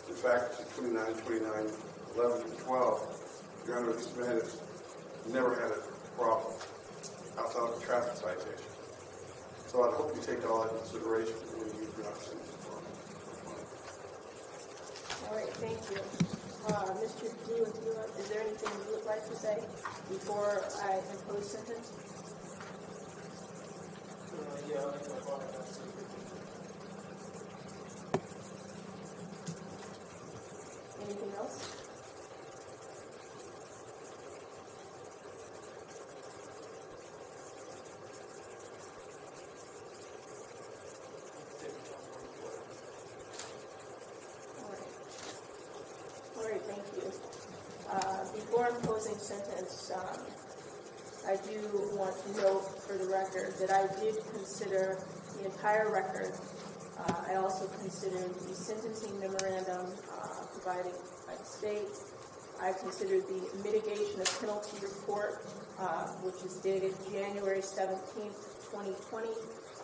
the 0.08 0.14
facts 0.14 0.60
of 0.60 0.68
29, 0.76 1.02
29, 1.24 1.70
11, 2.16 2.50
and 2.50 2.58
12, 2.58 3.64
Your 3.66 3.78
Honor, 3.78 3.92
this 3.94 4.14
man 4.14 4.36
has 4.36 4.60
never 5.32 5.54
had 5.54 5.70
a 5.72 5.80
problem 6.20 6.52
outside 7.38 7.62
of 7.62 7.82
a 7.82 7.86
traffic 7.86 8.14
citation. 8.14 8.71
So 9.72 9.82
I 9.88 9.96
hope 9.96 10.14
you 10.14 10.20
take 10.20 10.44
all 10.50 10.60
that 10.62 10.70
into 10.70 10.84
consideration 10.84 11.32
when 11.56 11.64
you 11.80 11.88
pronounce 11.96 12.28
sentence 12.28 12.52
for. 12.60 12.76
All 15.24 15.36
right, 15.36 15.48
thank 15.64 15.80
you. 15.88 15.96
Uh, 16.68 16.92
Mr. 17.00 17.32
Dealatila, 17.48 18.04
is 18.20 18.28
there 18.28 18.42
anything 18.42 18.68
you 18.84 18.96
would 18.96 19.06
like 19.06 19.26
to 19.28 19.34
say 19.34 19.56
before 20.10 20.62
I 20.84 21.00
impose 21.10 21.50
sentence? 21.50 21.90
Yeah. 24.68 24.92
Anything 31.00 31.32
else? 31.38 31.82
All 44.58 44.70
right. 44.70 44.78
All 46.36 46.44
right, 46.50 46.62
thank 46.62 46.84
you. 46.96 47.12
Uh, 47.90 48.24
Imposing 49.12 49.36
sentence, 49.44 49.92
um, 49.94 50.24
I 51.28 51.36
do 51.44 51.60
want 51.96 52.16
to 52.24 52.40
note 52.40 52.64
for 52.80 52.96
the 52.96 53.04
record 53.12 53.52
that 53.60 53.70
I 53.70 53.84
did 54.00 54.16
consider 54.32 54.96
the 55.36 55.44
entire 55.44 55.92
record. 55.92 56.32
Uh, 56.98 57.14
I 57.28 57.34
also 57.36 57.66
considered 57.80 58.32
the 58.34 58.54
sentencing 58.54 59.20
memorandum 59.20 59.92
uh, 60.16 60.46
provided 60.56 60.96
by 61.26 61.36
the 61.36 61.44
state. 61.44 61.92
I 62.60 62.72
considered 62.72 63.24
the 63.28 63.40
mitigation 63.62 64.20
of 64.20 64.40
penalty 64.40 64.78
report, 64.80 65.44
uh, 65.78 66.06
which 66.24 66.40
is 66.46 66.56
dated 66.64 66.94
January 67.10 67.60
17th, 67.60 68.72
2020, 68.72 69.28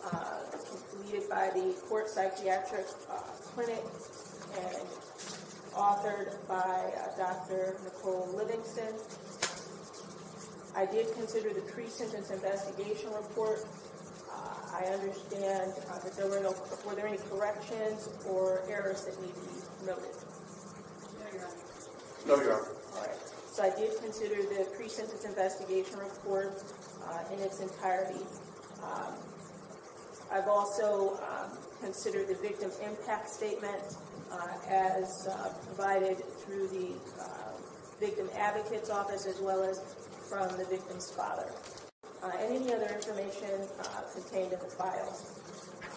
uh, 0.09 0.41
completed 0.89 1.29
by 1.29 1.51
the 1.53 1.75
Court 1.87 2.09
Psychiatric 2.09 2.87
uh, 3.11 3.21
Clinic 3.53 3.83
and 4.57 4.87
authored 5.79 6.35
by 6.47 6.91
uh, 6.91 7.17
Dr. 7.17 7.77
Nicole 7.83 8.27
Livingston. 8.35 8.93
I 10.75 10.85
did 10.85 11.07
consider 11.15 11.53
the 11.53 11.61
pre-sentence 11.71 12.29
investigation 12.31 13.09
report. 13.13 13.65
Uh, 14.29 14.77
I 14.77 14.83
understand 14.91 15.73
uh, 15.89 15.99
that 15.99 16.13
there 16.17 16.27
were 16.27 16.41
no, 16.41 16.53
were 16.85 16.95
there 16.95 17.07
any 17.07 17.17
corrections 17.29 18.09
or 18.27 18.61
errors 18.69 19.05
that 19.05 19.19
need 19.21 19.33
to 19.33 19.41
be 19.41 19.87
noted? 19.87 20.15
No, 22.27 22.35
Your 22.35 22.53
Honor. 22.53 22.75
All 22.95 23.01
right. 23.01 23.17
So 23.51 23.63
I 23.63 23.71
did 23.75 23.97
consider 24.03 24.43
the 24.43 24.67
pre-sentence 24.75 25.23
investigation 25.23 25.97
report 25.97 26.61
uh, 27.07 27.33
in 27.33 27.39
its 27.39 27.61
entirety. 27.61 28.25
Um, 28.83 29.13
I've 30.31 30.47
also 30.47 31.19
um, 31.25 31.57
considered 31.81 32.27
the 32.27 32.35
victim 32.35 32.71
impact 32.83 33.29
statement 33.29 33.97
uh, 34.31 34.47
as 34.69 35.27
uh, 35.27 35.49
provided 35.65 36.17
through 36.39 36.67
the 36.67 36.93
uh, 37.19 37.57
victim 37.99 38.29
advocate's 38.37 38.91
office 38.91 39.25
as 39.25 39.39
well 39.39 39.63
as 39.63 39.81
from 40.29 40.47
the 40.57 40.65
victim's 40.65 41.11
father. 41.11 41.49
Uh, 42.21 42.31
and 42.39 42.55
any 42.55 42.73
other 42.73 42.87
information 42.93 43.67
uh, 43.79 44.01
contained 44.13 44.53
in 44.53 44.59
the 44.59 44.65
file. 44.65 45.17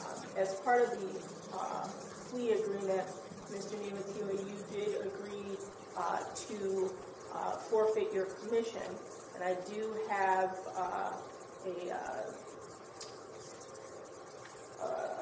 Um, 0.06 0.24
as 0.38 0.54
part 0.60 0.82
of 0.82 0.90
the 0.90 1.58
uh, 1.58 1.88
plea 2.30 2.52
agreement, 2.52 3.06
Mr. 3.50 3.76
Namathila, 3.76 4.38
you 4.48 4.56
did 4.72 5.06
agree 5.06 5.58
to 6.48 6.90
forfeit 7.68 8.12
your 8.12 8.26
commission, 8.26 8.82
and 9.34 9.44
I 9.44 9.56
do 9.68 9.94
have 10.08 10.56
a, 10.76 11.12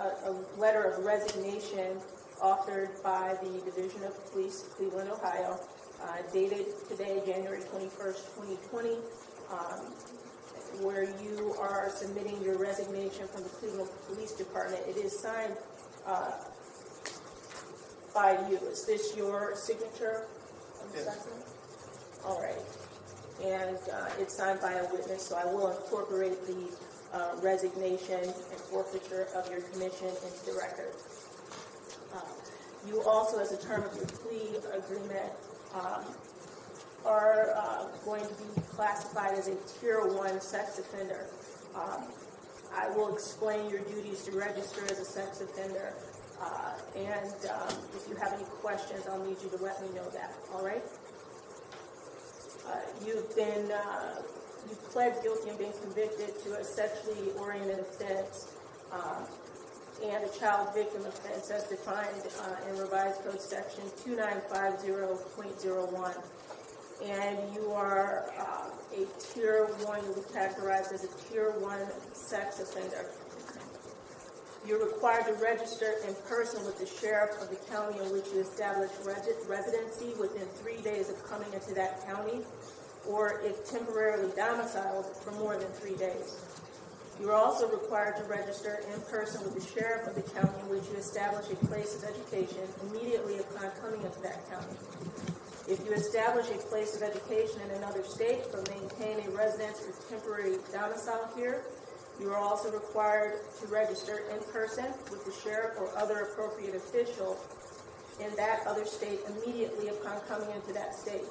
a, 0.00 0.30
a 0.30 0.60
letter 0.60 0.82
of 0.82 1.04
resignation 1.04 1.96
authored 2.42 3.02
by 3.02 3.36
the 3.42 3.60
Division 3.70 4.02
of 4.04 4.32
Police, 4.32 4.64
Cleveland, 4.76 5.10
Ohio, 5.10 5.60
uh, 6.02 6.16
dated 6.32 6.66
today, 6.88 7.22
January 7.26 7.60
21st, 7.60 8.34
2020, 8.36 8.96
um, 9.52 9.92
where 10.82 11.04
you 11.22 11.54
are 11.60 11.90
submitting 11.90 12.42
your 12.42 12.56
resignation 12.58 13.28
from 13.28 13.42
the 13.42 13.48
Cleveland 13.50 13.90
Police 14.06 14.32
Department. 14.32 14.82
It 14.88 14.96
is 14.96 15.18
signed 15.18 15.56
uh, 16.06 16.32
by 18.14 18.38
you. 18.48 18.56
Is 18.68 18.86
this 18.86 19.14
your 19.16 19.54
signature? 19.54 20.26
Yes. 20.94 21.28
All 22.24 22.40
right. 22.40 22.56
And 23.44 23.76
uh, 23.92 24.10
it's 24.18 24.36
signed 24.36 24.60
by 24.60 24.72
a 24.72 24.90
witness, 24.92 25.26
so 25.26 25.36
I 25.36 25.44
will 25.46 25.70
incorporate 25.70 26.46
the 26.46 26.68
uh, 27.12 27.36
resignation 27.42 28.22
and 28.22 28.60
forfeiture 28.70 29.28
of 29.34 29.50
your 29.50 29.60
commission 29.72 30.08
into 30.08 30.42
the 30.46 30.56
record. 30.58 30.92
Uh, 32.14 32.20
You 32.86 33.02
also, 33.02 33.38
as 33.38 33.52
a 33.52 33.60
term 33.60 33.82
of 33.84 33.94
your 33.96 34.06
plea 34.06 34.56
agreement, 34.72 35.32
um, 35.74 36.04
are 37.04 37.50
uh, 37.56 37.88
going 38.04 38.22
to 38.24 38.34
be 38.34 38.60
classified 38.74 39.38
as 39.38 39.48
a 39.48 39.56
Tier 39.80 40.06
1 40.06 40.40
sex 40.40 40.78
offender. 40.78 41.26
Um, 41.74 42.08
I 42.74 42.88
will 42.96 43.12
explain 43.14 43.68
your 43.70 43.80
duties 43.80 44.22
to 44.24 44.32
register 44.32 44.84
as 44.84 44.98
a 45.00 45.04
sex 45.04 45.40
offender, 45.40 45.94
uh, 46.40 46.72
and 46.96 47.34
um, 47.50 47.74
if 47.96 48.08
you 48.08 48.16
have 48.16 48.32
any 48.32 48.44
questions, 48.62 49.04
I'll 49.10 49.24
need 49.24 49.36
you 49.42 49.50
to 49.50 49.62
let 49.62 49.80
me 49.82 49.88
know 49.94 50.08
that, 50.10 50.34
all 50.54 50.64
right? 50.64 50.82
Uh, 52.66 52.76
You've 53.04 53.34
been, 53.36 53.70
uh, 53.72 54.22
you 54.68 54.74
pled 54.90 55.14
guilty 55.22 55.50
and 55.50 55.58
been 55.58 55.72
convicted 55.82 56.36
to 56.44 56.54
a 56.54 56.64
sexually 56.64 57.30
oriented 57.38 57.78
offense 57.78 58.48
um, 58.92 59.26
and 60.02 60.24
a 60.24 60.28
child 60.38 60.74
victim 60.74 61.04
offense 61.04 61.50
as 61.50 61.64
defined 61.64 62.22
uh, 62.42 62.56
in 62.70 62.78
revised 62.78 63.22
code 63.22 63.38
section 63.40 63.84
2950.01. 64.06 66.14
And 67.04 67.54
you 67.54 67.70
are 67.72 68.30
uh, 68.38 68.70
a 68.92 69.06
tier 69.18 69.66
one, 69.84 70.02
you 70.04 70.14
as 70.34 71.04
a 71.04 71.08
tier 71.28 71.52
one 71.60 71.86
sex 72.12 72.60
offender. 72.60 73.10
You're 74.66 74.84
required 74.84 75.24
to 75.26 75.34
register 75.34 75.94
in 76.06 76.14
person 76.28 76.64
with 76.66 76.78
the 76.78 76.86
sheriff 76.86 77.40
of 77.40 77.48
the 77.48 77.56
county 77.72 77.98
in 77.98 78.12
which 78.12 78.26
you 78.34 78.40
establish 78.40 78.90
resi- 79.04 79.48
residency 79.48 80.12
within 80.20 80.46
three 80.60 80.82
days 80.82 81.08
of 81.08 81.24
coming 81.24 81.50
into 81.54 81.72
that 81.74 82.04
county, 82.06 82.42
or 83.08 83.40
if 83.44 83.68
temporarily 83.68 84.32
domiciled 84.36 85.06
for 85.16 85.32
more 85.32 85.56
than 85.56 85.68
three 85.72 85.96
days. 85.96 86.40
You 87.20 87.30
are 87.30 87.36
also 87.36 87.68
required 87.68 88.16
to 88.16 88.24
register 88.24 88.80
in 88.94 89.00
person 89.02 89.44
with 89.44 89.54
the 89.54 89.60
sheriff 89.60 90.08
of 90.08 90.14
the 90.14 90.24
county 90.32 90.58
in 90.62 90.68
which 90.70 90.88
you 90.88 90.96
establish 90.96 91.50
a 91.50 91.56
place 91.66 91.96
of 91.96 92.08
education 92.08 92.64
immediately 92.88 93.38
upon 93.38 93.70
coming 93.82 94.00
into 94.00 94.20
that 94.22 94.48
county. 94.48 94.76
If 95.68 95.84
you 95.84 95.92
establish 95.92 96.48
a 96.48 96.58
place 96.66 96.96
of 96.96 97.02
education 97.02 97.60
in 97.68 97.76
another 97.76 98.02
state 98.02 98.42
but 98.50 98.66
maintain 98.70 99.20
a 99.20 99.30
residence 99.36 99.84
or 99.84 99.92
temporary 100.08 100.56
domicile 100.72 101.28
here, 101.36 101.62
you 102.18 102.30
are 102.30 102.38
also 102.38 102.70
required 102.72 103.40
to 103.60 103.66
register 103.66 104.24
in 104.32 104.40
person 104.52 104.86
with 105.10 105.24
the 105.24 105.32
sheriff 105.44 105.76
or 105.78 105.88
other 105.96 106.32
appropriate 106.32 106.74
official 106.74 107.38
in 108.18 108.34
that 108.36 108.66
other 108.66 108.84
state 108.84 109.20
immediately 109.28 109.88
upon 109.88 110.20
coming 110.28 110.50
into 110.56 110.72
that 110.72 110.94
state. 110.94 111.24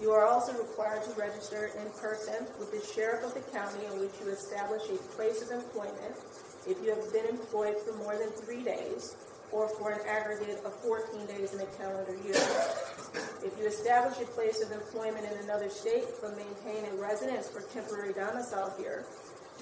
You 0.00 0.10
are 0.10 0.26
also 0.26 0.52
required 0.58 1.04
to 1.04 1.10
register 1.14 1.70
in 1.78 1.88
person 2.00 2.46
with 2.58 2.72
the 2.72 2.82
sheriff 2.94 3.22
of 3.22 3.34
the 3.34 3.46
county 3.52 3.86
in 3.86 4.00
which 4.00 4.10
you 4.20 4.30
establish 4.30 4.82
a 4.90 4.98
place 5.14 5.40
of 5.42 5.54
employment 5.54 6.18
if 6.66 6.82
you 6.82 6.90
have 6.90 7.12
been 7.12 7.26
employed 7.26 7.78
for 7.78 7.94
more 8.02 8.16
than 8.18 8.30
three 8.42 8.64
days 8.64 9.14
or 9.52 9.68
for 9.78 9.92
an 9.92 10.00
aggregate 10.08 10.58
of 10.64 10.74
14 10.82 11.26
days 11.26 11.54
in 11.54 11.60
a 11.60 11.66
calendar 11.78 12.16
year. 12.26 12.42
If 13.46 13.54
you 13.56 13.66
establish 13.66 14.18
a 14.18 14.26
place 14.34 14.60
of 14.62 14.72
employment 14.72 15.30
in 15.30 15.38
another 15.44 15.70
state 15.70 16.10
but 16.20 16.34
maintain 16.34 16.90
a 16.90 16.96
residence 17.00 17.52
or 17.54 17.62
temporary 17.70 18.12
domicile 18.14 18.74
here, 18.76 19.06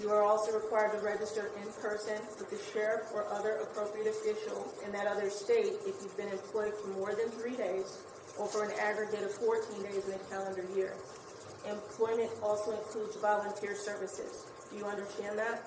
you 0.01 0.09
are 0.09 0.23
also 0.23 0.57
required 0.57 0.97
to 0.97 1.05
register 1.05 1.51
in 1.61 1.69
person 1.83 2.17
with 2.39 2.49
the 2.49 2.59
sheriff 2.73 3.13
or 3.13 3.29
other 3.29 3.61
appropriate 3.69 4.09
official 4.09 4.73
in 4.87 4.93
that 4.93 5.07
other 5.07 5.29
state 5.29 5.77
if 5.85 6.01
you've 6.01 6.17
been 6.17 6.33
employed 6.33 6.73
for 6.81 6.89
more 6.97 7.15
than 7.15 7.29
three 7.37 7.57
days 7.57 7.99
or 8.39 8.47
for 8.47 8.65
an 8.65 8.73
aggregate 8.79 9.23
of 9.23 9.33
14 9.33 9.83
days 9.83 10.09
in 10.09 10.15
a 10.15 10.19
calendar 10.31 10.65
year. 10.75 10.95
Employment 11.69 12.31
also 12.43 12.73
includes 12.73 13.17
volunteer 13.17 13.77
services. 13.77 14.47
Do 14.71 14.79
you 14.79 14.85
understand 14.85 15.39
that? 15.39 15.63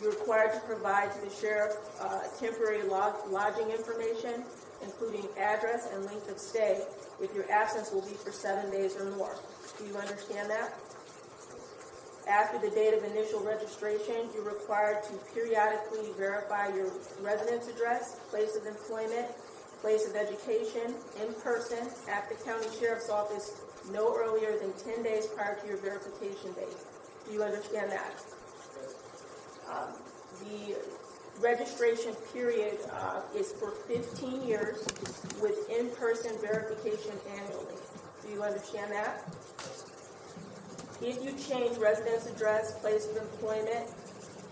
You're 0.00 0.10
required 0.10 0.52
to 0.54 0.60
provide 0.60 1.12
to 1.12 1.20
the 1.20 1.30
sheriff 1.30 1.76
uh, 2.00 2.22
temporary 2.38 2.82
lodge, 2.82 3.14
lodging 3.30 3.70
information, 3.70 4.44
including 4.82 5.28
address 5.38 5.88
and 5.92 6.04
length 6.04 6.28
of 6.30 6.38
stay, 6.38 6.82
if 7.20 7.32
your 7.34 7.50
absence 7.50 7.92
will 7.92 8.02
be 8.02 8.14
for 8.14 8.32
seven 8.32 8.70
days 8.70 8.96
or 8.96 9.10
more. 9.16 9.36
Do 9.78 9.86
you 9.86 9.96
understand 9.96 10.50
that? 10.50 10.74
After 12.28 12.58
the 12.58 12.74
date 12.74 12.94
of 12.94 13.04
initial 13.04 13.40
registration, 13.42 14.28
you're 14.34 14.44
required 14.44 15.02
to 15.04 15.12
periodically 15.34 16.12
verify 16.16 16.68
your 16.68 16.90
residence 17.20 17.68
address, 17.68 18.20
place 18.30 18.56
of 18.56 18.66
employment, 18.66 19.26
place 19.82 20.08
of 20.08 20.14
education, 20.14 20.94
in 21.20 21.34
person, 21.42 21.90
at 22.08 22.28
the 22.28 22.36
county 22.44 22.68
sheriff's 22.78 23.10
office, 23.10 23.60
no 23.90 24.16
earlier 24.16 24.56
than 24.58 24.72
10 24.72 25.02
days 25.02 25.26
prior 25.26 25.58
to 25.58 25.66
your 25.66 25.76
verification 25.78 26.52
date. 26.52 26.76
Do 27.26 27.32
you 27.32 27.42
understand 27.42 27.90
that? 27.90 28.14
Um, 29.68 29.92
the 30.40 30.76
registration 31.40 32.14
period 32.32 32.78
uh, 32.92 33.22
is 33.36 33.52
for 33.52 33.72
15 33.88 34.42
years 34.42 34.86
with 35.42 35.68
in-person 35.68 36.38
verification 36.40 37.18
annually. 37.34 37.74
Do 38.22 38.32
you 38.32 38.42
understand 38.42 38.92
that? 38.92 39.24
If 41.02 41.24
you 41.24 41.32
change 41.32 41.76
residence 41.78 42.26
address, 42.26 42.78
place 42.78 43.08
of 43.08 43.16
employment, 43.16 43.90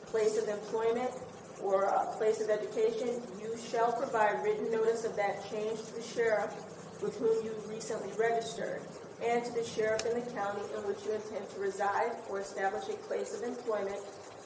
place 0.06 0.37
of 0.37 0.49
employment, 0.49 1.12
or 1.62 1.86
uh, 1.86 2.06
place 2.16 2.40
of 2.40 2.50
education, 2.50 3.20
you 3.40 3.56
shall 3.70 3.92
provide 3.92 4.42
written 4.42 4.70
notice 4.70 5.04
of 5.04 5.16
that 5.16 5.48
change 5.50 5.78
to 5.82 5.94
the 5.94 6.02
sheriff 6.02 6.54
with 7.02 7.16
whom 7.18 7.44
you 7.44 7.54
recently 7.68 8.10
registered 8.18 8.80
and 9.24 9.44
to 9.44 9.52
the 9.52 9.64
sheriff 9.64 10.04
in 10.06 10.14
the 10.20 10.30
county 10.32 10.60
in 10.76 10.80
which 10.88 10.98
you 11.04 11.12
intend 11.12 11.48
to 11.50 11.60
reside 11.60 12.12
or 12.28 12.40
establish 12.40 12.88
a 12.88 12.96
place 13.08 13.36
of 13.36 13.46
employment 13.46 13.98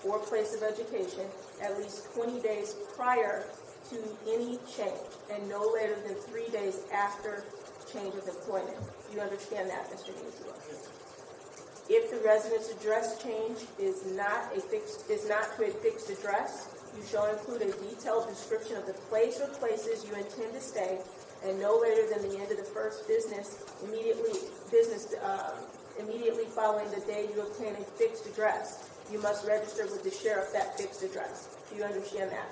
or 0.04 0.18
place 0.18 0.54
of 0.54 0.62
education 0.62 1.24
at 1.62 1.78
least 1.78 2.12
20 2.14 2.40
days 2.40 2.74
prior 2.96 3.44
to 3.90 3.96
any 4.28 4.58
change 4.76 5.12
and 5.32 5.48
no 5.48 5.70
later 5.74 5.96
than 6.06 6.14
three 6.14 6.48
days 6.48 6.80
after 6.92 7.44
change 7.92 8.14
of 8.14 8.26
employment. 8.26 8.76
You 9.12 9.20
understand 9.20 9.70
that, 9.70 9.90
Mr. 9.90 10.08
Newsome? 10.08 10.54
If 11.88 12.10
the 12.10 12.26
residence 12.26 12.70
address 12.70 13.22
change 13.22 13.58
is 13.78 14.06
not 14.16 14.56
a 14.56 14.60
fixed 14.60 15.10
is 15.10 15.28
not 15.28 15.54
to 15.56 15.66
a 15.66 15.70
fixed 15.70 16.08
address, 16.08 16.73
you 16.96 17.02
shall 17.04 17.26
include 17.26 17.62
a 17.62 17.72
detailed 17.72 18.28
description 18.28 18.76
of 18.76 18.86
the 18.86 18.94
place 19.10 19.40
or 19.40 19.48
places 19.58 20.04
you 20.04 20.14
intend 20.14 20.52
to 20.52 20.60
stay, 20.60 20.98
and 21.44 21.60
no 21.60 21.78
later 21.78 22.08
than 22.08 22.28
the 22.28 22.38
end 22.38 22.50
of 22.50 22.56
the 22.56 22.70
first 22.74 23.06
business 23.06 23.64
immediately 23.82 24.32
business 24.70 25.14
uh, 25.22 25.52
immediately 25.98 26.44
following 26.46 26.90
the 26.90 27.00
day 27.06 27.28
you 27.34 27.42
obtain 27.42 27.74
a 27.74 27.84
fixed 27.98 28.26
address. 28.26 28.90
You 29.12 29.20
must 29.20 29.46
register 29.46 29.84
with 29.84 30.02
the 30.02 30.10
sheriff 30.10 30.52
that 30.52 30.78
fixed 30.78 31.02
address. 31.02 31.56
Do 31.70 31.76
you 31.76 31.84
understand 31.84 32.30
that? 32.32 32.48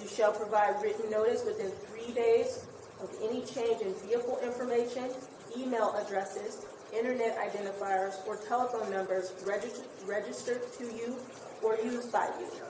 You 0.00 0.08
shall 0.08 0.32
provide 0.32 0.82
written 0.82 1.10
notice 1.10 1.44
within 1.44 1.70
three 1.86 2.12
days 2.14 2.66
of 3.00 3.10
any 3.22 3.44
change 3.44 3.82
in 3.82 3.94
vehicle 4.06 4.38
information, 4.42 5.10
email 5.56 5.94
addresses, 5.94 6.64
internet 6.96 7.38
identifiers, 7.38 8.14
or 8.26 8.36
telephone 8.48 8.90
numbers 8.90 9.32
regist- 9.44 9.84
registered 10.06 10.62
to 10.78 10.84
you 10.84 11.16
or 11.62 11.76
used 11.76 12.12
by 12.12 12.28
you 12.40 12.67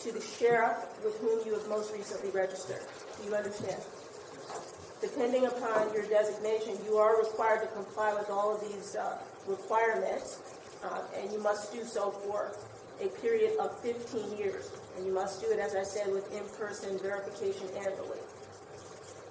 to 0.00 0.12
the 0.12 0.20
sheriff 0.20 0.78
with 1.04 1.18
whom 1.20 1.46
you 1.46 1.52
have 1.52 1.68
most 1.68 1.92
recently 1.92 2.30
registered. 2.30 2.80
Do 3.20 3.28
you 3.28 3.34
understand? 3.34 3.80
Depending 5.02 5.46
upon 5.46 5.92
your 5.92 6.06
designation, 6.06 6.76
you 6.84 6.96
are 6.96 7.18
required 7.18 7.62
to 7.62 7.68
comply 7.68 8.14
with 8.14 8.28
all 8.30 8.54
of 8.54 8.60
these 8.60 8.96
uh, 8.96 9.18
requirements, 9.46 10.40
uh, 10.84 11.02
and 11.16 11.32
you 11.32 11.42
must 11.42 11.72
do 11.72 11.84
so 11.84 12.10
for 12.10 12.52
a 13.00 13.08
period 13.20 13.58
of 13.58 13.78
15 13.80 14.38
years. 14.38 14.70
And 14.96 15.06
you 15.06 15.12
must 15.12 15.40
do 15.40 15.50
it, 15.50 15.58
as 15.58 15.74
I 15.74 15.82
said, 15.82 16.12
with 16.12 16.30
in-person 16.32 16.98
verification 16.98 17.68
annually. 17.76 18.20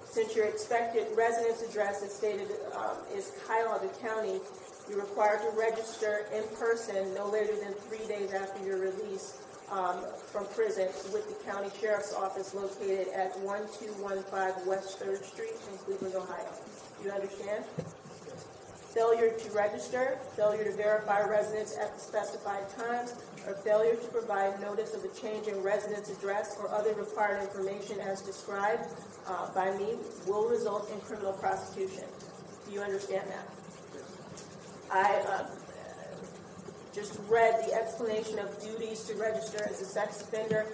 Since 0.04 0.34
your 0.34 0.46
expected 0.46 1.06
residence 1.16 1.62
address 1.62 2.02
is 2.02 2.12
stated 2.12 2.48
um, 2.74 2.96
is 3.14 3.32
Cuyahoga 3.46 3.88
County, 4.02 4.40
you're 4.88 5.00
required 5.00 5.40
to 5.42 5.56
register 5.56 6.26
in 6.34 6.42
person 6.56 7.14
no 7.14 7.28
later 7.28 7.54
than 7.62 7.74
three 7.74 8.04
days 8.08 8.32
after 8.32 8.64
your 8.66 8.78
release 8.78 9.38
um, 9.70 10.04
from 10.32 10.46
prison 10.46 10.88
with 11.12 11.26
the 11.28 11.44
county 11.50 11.70
sheriff's 11.80 12.14
office 12.14 12.54
located 12.54 13.08
at 13.14 13.38
1215 13.40 14.66
West 14.66 14.98
3rd 14.98 15.24
Street 15.24 15.54
in 15.70 15.78
Cleveland, 15.78 16.14
Ohio. 16.14 16.50
You 17.04 17.10
understand? 17.10 17.64
Failure 18.94 19.30
to 19.30 19.50
register, 19.52 20.18
failure 20.34 20.64
to 20.64 20.72
verify 20.72 21.22
residence 21.22 21.76
at 21.78 21.94
the 21.94 22.00
specified 22.00 22.68
times, 22.76 23.14
or 23.46 23.54
failure 23.54 23.94
to 23.94 24.08
provide 24.08 24.60
notice 24.60 24.94
of 24.94 25.04
a 25.04 25.08
change 25.14 25.46
in 25.46 25.62
residence 25.62 26.10
address 26.10 26.56
or 26.58 26.68
other 26.74 26.92
required 26.94 27.40
information 27.40 28.00
as 28.00 28.20
described 28.20 28.84
uh, 29.28 29.48
by 29.54 29.70
me 29.78 29.94
will 30.26 30.48
result 30.48 30.90
in 30.90 31.00
criminal 31.00 31.32
prosecution. 31.34 32.04
Do 32.66 32.72
you 32.72 32.80
understand 32.80 33.30
that? 33.30 33.48
I 34.90 35.22
uh, 35.28 35.46
just 36.94 37.20
read 37.28 37.54
the 37.66 37.74
explanation 37.74 38.38
of 38.38 38.60
duties 38.60 39.04
to 39.04 39.14
register 39.14 39.64
as 39.68 39.80
a 39.80 39.84
sex 39.84 40.22
offender 40.22 40.66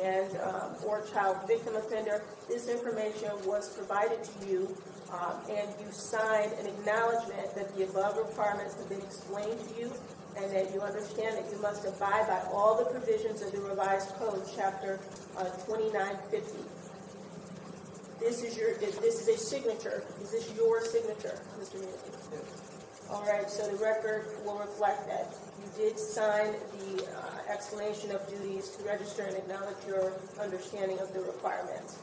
and 0.00 0.36
um, 0.38 0.74
or 0.86 1.04
child 1.12 1.36
victim 1.46 1.76
offender. 1.76 2.22
This 2.48 2.68
information 2.68 3.30
was 3.44 3.76
provided 3.76 4.22
to 4.24 4.46
you, 4.46 4.76
um, 5.12 5.38
and 5.50 5.68
you 5.80 5.90
signed 5.90 6.52
an 6.54 6.66
acknowledgement 6.66 7.54
that 7.54 7.74
the 7.76 7.84
above 7.84 8.16
requirements 8.16 8.74
have 8.76 8.88
been 8.88 9.02
explained 9.02 9.58
to 9.68 9.80
you, 9.80 9.92
and 10.36 10.50
that 10.52 10.72
you 10.72 10.80
understand 10.80 11.38
that 11.38 11.50
you 11.50 11.60
must 11.60 11.86
abide 11.86 12.26
by 12.26 12.42
all 12.52 12.78
the 12.78 12.90
provisions 12.90 13.42
of 13.42 13.52
the 13.52 13.60
revised 13.60 14.10
code, 14.16 14.42
chapter 14.56 14.98
uh, 15.36 15.44
2950. 15.66 16.58
This 18.20 18.42
is 18.42 18.56
your. 18.56 18.74
This 18.78 18.98
is 19.00 19.28
a 19.28 19.36
signature. 19.36 20.04
Is 20.22 20.30
this 20.30 20.52
your 20.56 20.84
signature, 20.84 21.38
Mr. 21.58 22.73
All 23.10 23.22
right, 23.26 23.48
so 23.48 23.68
the 23.68 23.76
record 23.76 24.26
will 24.44 24.58
reflect 24.58 25.06
that 25.08 25.34
you 25.60 25.84
did 25.84 25.98
sign 25.98 26.54
the 26.78 27.04
uh, 27.04 27.52
explanation 27.52 28.10
of 28.10 28.26
duties 28.28 28.70
to 28.70 28.84
register 28.84 29.22
and 29.22 29.36
acknowledge 29.36 29.76
your 29.86 30.14
understanding 30.40 30.98
of 30.98 31.12
the 31.12 31.20
requirements. 31.20 31.98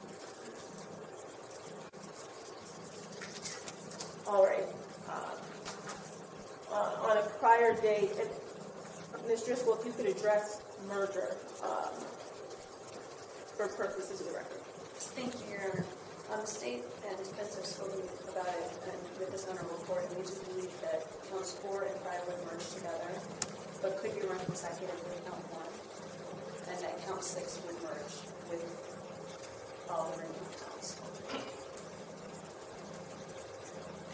All 4.27 4.45
right. 4.45 4.65
Uh, 5.09 5.35
uh, 6.71 7.09
on 7.09 7.17
a 7.17 7.21
prior 7.39 7.75
date, 7.81 8.11
and, 8.19 8.29
Ms. 9.27 9.43
Driscoll, 9.43 9.77
if 9.79 9.85
you 9.85 9.91
could 9.91 10.05
address 10.05 10.61
merger 10.87 11.35
um, 11.63 11.93
for 13.57 13.67
purposes 13.67 14.21
of 14.21 14.27
the 14.27 14.33
record. 14.33 14.61
Thank 15.13 15.33
you, 15.33 15.51
Your 15.51 15.71
Honor. 15.71 15.85
Um, 16.33 16.45
state 16.45 16.83
and 17.07 17.17
defense 17.17 17.55
have 17.55 17.65
spoken 17.65 17.99
about 18.31 18.47
it 18.47 18.71
and 18.87 18.99
with 19.19 19.31
this 19.31 19.47
honor 19.47 19.65
report, 19.67 20.07
and 20.07 20.17
we 20.17 20.23
do 20.23 20.35
believe 20.47 20.71
that 20.81 21.03
counts 21.29 21.53
four 21.59 21.83
and 21.83 21.95
five 22.01 22.21
would 22.27 22.39
merge 22.47 22.63
together, 22.71 23.11
but 23.81 23.97
could 23.99 24.15
be 24.15 24.25
run 24.27 24.39
consecutively 24.45 25.19
count 25.27 25.43
one, 25.51 25.71
and 26.71 26.77
that 26.79 26.95
count 27.05 27.23
six 27.23 27.59
would 27.67 27.75
merge 27.83 28.15
with 28.49 28.63
all 29.89 30.11
the 30.11 30.17
remaining 30.23 30.51
counts. 30.63 30.95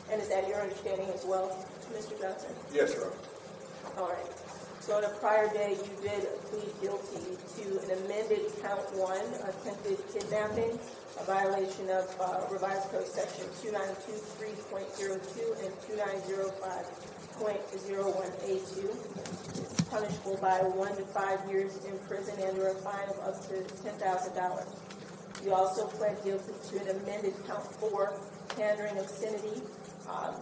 And 0.10 0.22
is 0.22 0.30
that 0.30 0.48
your 0.48 0.62
understanding 0.62 1.08
as 1.14 1.26
well, 1.26 1.54
Mr. 1.94 2.20
Johnson? 2.20 2.56
Yes, 2.74 2.96
Honor. 2.96 3.14
All 3.98 4.10
right. 4.10 4.47
So 4.88 4.96
on 4.96 5.04
a 5.04 5.12
prior 5.20 5.52
day, 5.52 5.76
you 5.76 5.92
did 6.00 6.24
plead 6.48 6.72
guilty 6.80 7.36
to 7.60 7.76
an 7.84 8.00
amended 8.00 8.48
count 8.64 8.88
one, 8.96 9.20
attempted 9.44 10.00
kidnapping, 10.16 10.80
a 11.20 11.28
violation 11.28 11.92
of 11.92 12.08
uh, 12.24 12.48
revised 12.50 12.88
code 12.88 13.04
section 13.06 13.44
2923.02 13.68 15.60
and 15.60 15.76
2905.01A2. 15.92 18.80
It's 19.60 19.76
punishable 19.92 20.40
by 20.40 20.64
one 20.72 20.96
to 20.96 21.04
five 21.12 21.44
years 21.52 21.84
in 21.84 22.00
prison 22.08 22.40
and 22.40 22.58
or 22.58 22.70
a 22.70 22.76
fine 22.76 23.10
of 23.12 23.20
up 23.28 23.44
to 23.52 23.56
$10,000. 23.84 24.00
You 25.44 25.54
also 25.54 25.88
pled 26.00 26.16
guilty 26.24 26.54
to 26.72 26.80
an 26.80 26.96
amended 27.04 27.34
count 27.46 27.68
four, 27.76 28.16
pandering 28.56 28.98
obscenity, 29.00 29.64
um, 30.08 30.40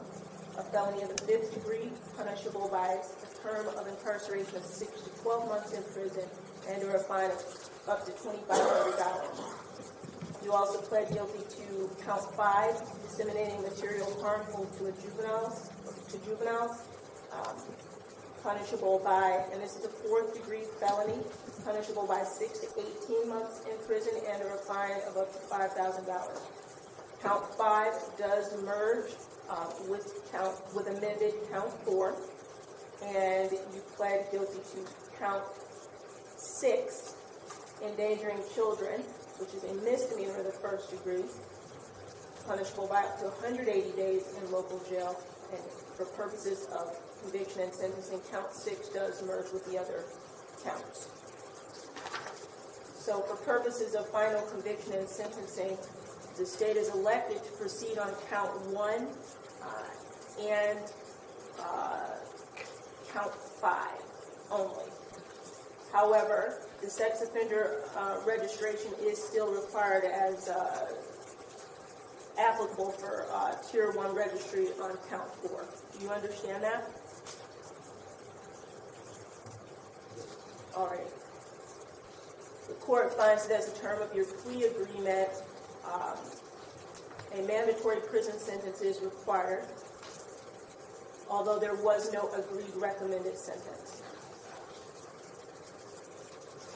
a 0.58 0.64
felony 0.70 1.02
of 1.02 1.10
the 1.10 1.18
fifth 1.26 1.52
degree, 1.52 1.92
punishable 2.16 2.70
by 2.70 3.02
term 3.46 3.70
of 3.78 3.86
incarceration 3.88 4.58
of 4.58 4.66
six 4.66 5.02
to 5.02 5.10
12 5.22 5.48
months 5.48 5.74
in 5.78 5.84
prison 5.94 6.28
and 6.68 6.84
or 6.84 6.96
a 6.96 7.00
fine 7.00 7.30
of 7.30 7.38
up 7.88 8.04
to 8.06 8.12
$2,500. 8.12 10.44
You 10.44 10.52
also 10.52 10.82
pled 10.82 11.14
guilty 11.14 11.44
to 11.62 11.90
count 12.04 12.24
five, 12.36 12.74
disseminating 13.04 13.62
material 13.62 14.20
harmful 14.22 14.66
to 14.66 14.88
a 14.88 14.92
juveniles, 14.98 15.70
to 16.10 16.18
juveniles, 16.26 16.88
um, 17.34 17.56
punishable 18.42 19.00
by, 19.04 19.44
and 19.54 19.62
this 19.62 19.76
is 19.76 19.86
a 19.86 19.90
fourth 19.90 20.34
degree 20.34 20.64
felony, 20.80 21.22
punishable 21.64 22.08
by 22.08 22.24
six 22.24 22.58
to 22.60 22.68
18 23.06 23.30
months 23.30 23.62
in 23.70 23.78
prison 23.86 24.14
and 24.28 24.42
or 24.42 24.56
a 24.56 24.60
fine 24.66 25.02
of 25.08 25.18
up 25.18 25.32
to 25.34 25.40
$5,000. 25.54 26.42
Count 27.22 27.46
five 27.56 27.94
does 28.18 28.56
merge 28.64 29.12
uh, 29.50 29.70
with 29.88 30.28
count 30.32 30.56
with 30.76 30.88
amended 30.88 31.34
count 31.52 31.72
four, 31.84 32.16
and 33.14 33.52
you 33.52 33.82
pled 33.96 34.28
guilty 34.32 34.60
to 34.74 35.20
count 35.20 35.44
six, 36.38 37.16
endangering 37.84 38.40
children, 38.54 39.02
which 39.40 39.54
is 39.54 39.64
a 39.64 39.74
misdemeanor 39.84 40.40
of 40.40 40.46
the 40.46 40.52
first 40.52 40.90
degree, 40.90 41.26
punishable 42.48 42.88
by 42.88 43.04
up 43.04 43.20
to 43.20 43.26
180 43.26 43.92
days 43.96 44.34
in 44.38 44.52
local 44.52 44.80
jail, 44.90 45.16
and 45.52 45.62
for 45.96 46.06
purposes 46.18 46.68
of 46.78 46.98
conviction 47.22 47.62
and 47.62 47.74
sentencing, 47.74 48.20
count 48.32 48.52
six 48.54 48.90
does 48.90 49.22
merge 49.24 49.52
with 49.52 49.66
the 49.72 49.78
other 49.78 50.04
counts. 50.64 51.08
So 53.06 53.22
for 53.22 53.36
purposes 53.46 53.94
of 53.94 54.10
final 54.10 54.42
conviction 54.44 54.94
and 54.94 55.08
sentencing, 55.08 55.78
the 56.38 56.46
state 56.46 56.76
is 56.76 56.90
elected 56.90 57.44
to 57.44 57.52
proceed 57.52 57.98
on 57.98 58.10
count 58.30 58.50
one 58.72 59.08
uh, 59.64 60.42
and 60.42 60.80
uh, 61.60 62.16
count 63.16 63.34
five 63.34 64.04
only. 64.52 64.92
However, 65.94 66.60
the 66.82 66.90
sex 66.90 67.22
offender 67.22 67.84
uh, 67.96 68.18
registration 68.28 68.92
is 69.02 69.18
still 69.18 69.52
required 69.52 70.04
as 70.04 70.50
uh, 70.50 70.92
applicable 72.38 72.92
for 72.92 73.26
uh, 73.32 73.56
tier 73.72 73.92
one 73.94 74.14
registry 74.14 74.68
on 74.84 74.98
count 75.10 75.34
four. 75.36 75.66
Do 75.98 76.04
you 76.04 76.12
understand 76.12 76.62
that? 76.64 76.90
All 80.76 80.88
right. 80.88 81.08
The 82.68 82.74
court 82.74 83.14
finds 83.14 83.48
that 83.48 83.60
as 83.60 83.72
a 83.72 83.82
term 83.82 84.02
of 84.02 84.14
your 84.14 84.26
plea 84.26 84.66
agreement, 84.66 85.30
um, 85.90 86.18
a 87.34 87.42
mandatory 87.48 88.02
prison 88.02 88.38
sentence 88.38 88.82
is 88.82 89.00
required, 89.02 89.66
although 91.30 91.60
there 91.60 91.76
was 91.76 92.12
no 92.14 92.30
agreed 92.34 92.74
recommended 92.76 93.38
sentence. 93.38 94.02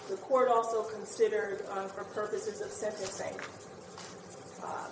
The 0.09 0.17
court 0.17 0.49
also 0.49 0.83
considered, 0.83 1.65
um, 1.69 1.87
for 1.89 2.03
purposes 2.05 2.61
of 2.61 2.71
sentencing, 2.71 3.35
um, 4.63 4.91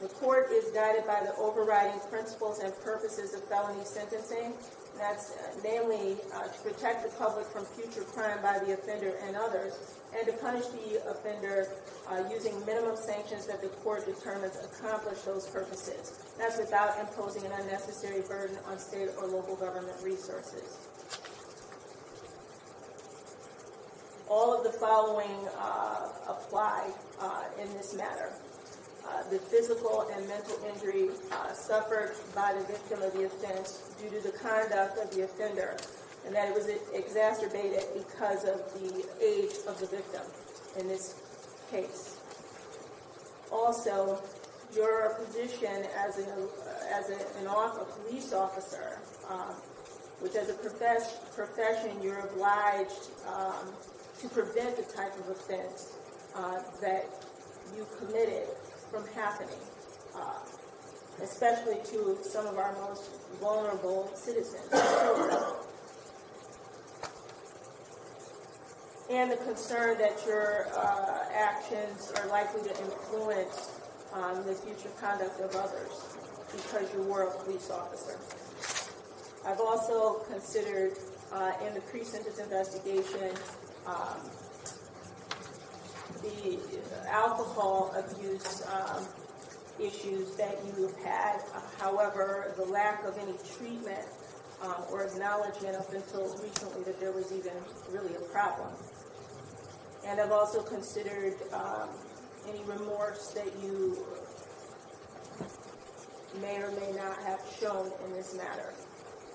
The 0.01 0.10
court 0.10 0.49
is 0.51 0.69
guided 0.73 1.06
by 1.08 1.21
the 1.25 1.36
overriding 1.38 1.99
principles 2.10 2.60
and 2.60 2.73
purposes 2.84 3.34
of 3.34 3.43
felony 3.45 3.84
sentencing. 3.84 4.53
That's 4.97 5.32
uh, 5.32 5.58
namely 5.63 6.17
uh, 6.34 6.47
to 6.47 6.60
protect 6.62 7.03
the 7.03 7.10
public 7.17 7.45
from 7.47 7.65
future 7.65 8.01
crime 8.01 8.41
by 8.41 8.58
the 8.60 8.73
offender 8.73 9.13
and 9.25 9.36
others, 9.36 9.73
and 10.17 10.25
to 10.25 10.34
punish 10.41 10.65
the 10.67 11.01
offender 11.10 11.69
uh, 12.10 12.23
using 12.32 12.53
minimum 12.65 12.95
sanctions 12.95 13.45
that 13.45 13.62
the 13.62 13.69
court 13.86 14.06
determines 14.06 14.58
accomplish 14.58 15.21
those 15.21 15.47
purposes. 15.47 16.17
That's 16.38 16.58
without 16.58 16.99
imposing 16.99 17.45
an 17.45 17.51
unnecessary 17.60 18.21
burden 18.21 18.58
on 18.65 18.80
state 18.80 19.10
or 19.17 19.27
local 19.27 19.56
government 19.56 19.97
resources. 20.03 20.77
All 24.30 24.58
of 24.58 24.63
the 24.63 24.78
following 24.78 25.48
uh, 25.58 26.10
apply 26.28 26.92
uh, 27.22 27.44
in 27.62 27.72
this 27.74 27.96
matter. 27.96 28.32
Uh, 29.08 29.24
the 29.30 29.40
physical 29.40 30.06
and 30.13 30.28
mental 30.28 30.58
injury 30.68 31.10
uh, 31.32 31.54
suffered 31.54 32.12
by 32.36 32.54
the 32.54 32.66
victim 32.66 33.02
of 33.02 33.13
the 33.13 33.24
offense 33.24 33.96
due 34.02 34.10
to 34.10 34.22
the 34.22 34.38
conduct 34.38 34.98
of 34.98 35.10
the 35.16 35.24
offender, 35.24 35.78
and 36.26 36.36
that 36.36 36.50
it 36.50 36.54
was 36.54 36.68
exacerbated 36.94 37.86
because 37.94 38.44
of 38.44 38.60
the 38.74 39.06
age 39.24 39.56
of 39.66 39.80
the 39.80 39.88
victim 39.88 40.24
in 40.78 40.90
this 40.90 41.16
case. 41.72 42.20
Also, 43.50 44.22
your 44.76 45.16
position 45.26 45.86
as, 45.98 46.18
an, 46.18 46.28
as 46.94 47.10
a, 47.10 47.40
an 47.40 47.48
off, 47.48 47.80
a 47.82 47.86
police 48.02 48.34
officer, 48.34 49.00
um, 49.30 49.56
which 50.20 50.36
as 50.36 50.50
a 50.50 50.54
profess, 50.56 51.16
profession 51.34 52.02
you're 52.02 52.20
obliged 52.20 53.08
um, 53.26 53.72
to 54.19 54.30
prevent 54.30 54.75
the 54.77 54.84
type 54.84 55.13
of 55.19 55.30
offense 55.30 55.93
uh, 56.36 56.62
that 56.82 57.06
you 57.75 57.86
committed 57.99 58.47
from 58.91 59.06
happening, 59.13 59.60
uh, 60.15 60.39
especially 61.21 61.77
to 61.86 62.17
some 62.23 62.47
of 62.47 62.58
our 62.58 62.73
most 62.73 63.10
vulnerable 63.39 64.10
citizens. 64.15 64.71
And 69.10 69.32
the 69.32 69.38
concern 69.38 69.97
that 69.99 70.21
your 70.25 70.67
uh, 70.75 71.23
actions 71.34 72.12
are 72.17 72.27
likely 72.27 72.62
to 72.63 72.69
influence 72.82 73.71
um, 74.13 74.45
the 74.45 74.53
future 74.53 74.89
conduct 74.99 75.39
of 75.39 75.56
others 75.56 76.17
because 76.51 76.93
you 76.93 77.03
were 77.03 77.23
a 77.23 77.43
police 77.43 77.69
officer. 77.69 78.17
I've 79.45 79.62
also 79.62 80.25
considered 80.30 80.97
uh, 81.32 81.53
in 81.65 81.73
the 81.73 81.82
pre-sentence 81.82 82.39
investigation 82.39 83.32
um, 83.88 84.30
the 86.21 86.60
alcohol 87.10 87.93
abuse 87.97 88.63
um, 88.71 89.08
issues 89.80 90.36
that 90.36 90.58
you 90.65 90.88
have 90.88 90.97
had. 91.04 91.39
Uh, 91.54 91.62
however, 91.80 92.54
the 92.58 92.65
lack 92.65 93.04
of 93.06 93.17
any 93.17 93.36
treatment 93.58 94.06
um, 94.62 94.84
or 94.91 95.06
acknowledgement 95.06 95.76
up 95.76 95.91
until 95.93 96.23
recently 96.41 96.84
that 96.84 97.00
there 97.00 97.12
was 97.12 97.32
even 97.32 97.54
really 97.91 98.15
a 98.15 98.32
problem. 98.32 98.73
And 100.06 100.19
I've 100.19 100.32
also 100.32 100.62
considered 100.62 101.36
um, 101.54 101.89
any 102.47 102.63
remorse 102.63 103.32
that 103.34 103.52
you 103.62 104.06
may 106.41 106.58
or 106.58 106.71
may 106.71 106.91
not 106.93 107.17
have 107.23 107.41
shown 107.60 107.91
in 108.06 108.13
this 108.13 108.36
matter. 108.36 108.73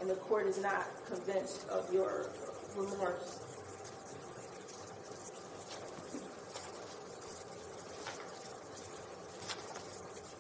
And 0.01 0.11
the 0.11 0.15
court 0.15 0.47
is 0.47 0.61
not 0.61 0.87
convinced 1.07 1.69
of 1.69 1.93
your 1.93 2.31
remorse. 2.77 3.42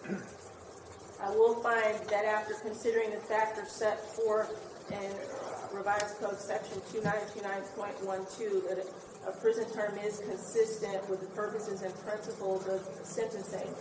I 0.05 1.31
will 1.31 1.55
find 1.63 1.95
that 2.09 2.25
after 2.25 2.55
considering 2.55 3.11
the 3.11 3.19
factors 3.19 3.71
set 3.71 4.01
forth 4.01 4.51
in 4.91 5.77
revised 5.77 6.19
code 6.19 6.39
section 6.39 6.81
2929.12, 6.93 8.69
that 8.69 8.85
a 9.29 9.33
prison 9.41 9.71
term 9.73 9.97
is 9.99 10.19
consistent 10.19 11.09
with 11.09 11.21
the 11.21 11.29
purposes 11.29 11.83
and 11.83 11.95
principles 12.05 12.67
of 12.67 12.83
sentencing, 13.05 13.73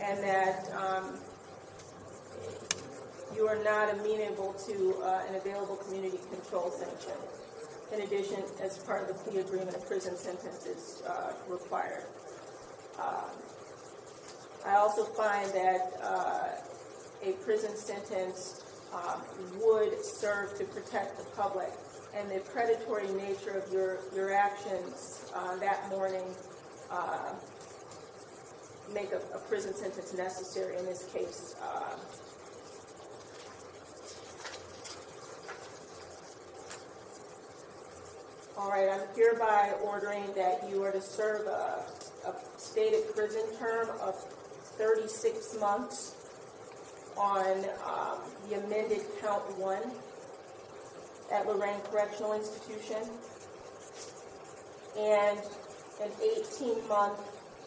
and 0.00 0.22
that 0.22 0.70
um, 0.72 1.18
you 3.34 3.48
are 3.48 3.62
not 3.64 3.92
amenable 3.92 4.54
to 4.66 4.94
uh, 5.02 5.22
an 5.28 5.34
available 5.34 5.76
community 5.76 6.18
control 6.30 6.70
sanction. 6.70 7.18
In 7.92 8.02
addition, 8.02 8.42
as 8.62 8.78
part 8.78 9.02
of 9.02 9.08
the 9.08 9.14
plea 9.14 9.40
agreement, 9.40 9.76
a 9.76 9.80
prison 9.80 10.16
sentence 10.16 10.64
is 10.66 11.02
uh, 11.06 11.32
required. 11.48 12.04
Um, 13.00 13.30
I 14.66 14.76
also 14.76 15.04
find 15.04 15.50
that 15.50 15.92
uh, 16.02 16.48
a 17.22 17.32
prison 17.44 17.76
sentence 17.76 18.62
um, 18.94 19.20
would 19.60 20.02
serve 20.04 20.56
to 20.58 20.64
protect 20.64 21.18
the 21.18 21.24
public, 21.36 21.70
and 22.14 22.30
the 22.30 22.40
predatory 22.50 23.08
nature 23.12 23.50
of 23.50 23.70
your 23.72 23.98
your 24.14 24.32
actions 24.32 25.30
uh, 25.34 25.56
that 25.56 25.88
morning 25.90 26.24
uh, 26.90 27.32
make 28.92 29.10
a, 29.12 29.20
a, 29.36 29.38
prison 29.48 29.74
sentence 29.74 30.14
necessary 30.14 30.76
in 30.78 30.86
this 30.86 31.10
case. 31.12 31.56
Uh, 31.62 31.96
All 38.56 38.70
right, 38.70 38.88
I'm 38.88 39.00
hereby 39.16 39.72
ordering 39.82 40.32
that 40.36 40.70
you 40.70 40.82
are 40.84 40.92
to 40.92 41.00
serve 41.00 41.46
a, 41.48 41.84
a 42.26 42.34
stated 42.56 43.14
prison 43.14 43.42
term 43.58 43.90
of 44.00 44.14
36 44.78 45.58
months 45.60 46.14
on 47.16 47.64
um, 47.86 48.18
the 48.48 48.56
amended 48.64 49.02
count 49.20 49.42
one 49.58 49.90
at 51.32 51.46
Lorain 51.46 51.80
Correctional 51.90 52.34
Institution 52.34 53.08
and 54.98 55.38
an 56.02 56.10
18-month 56.20 57.20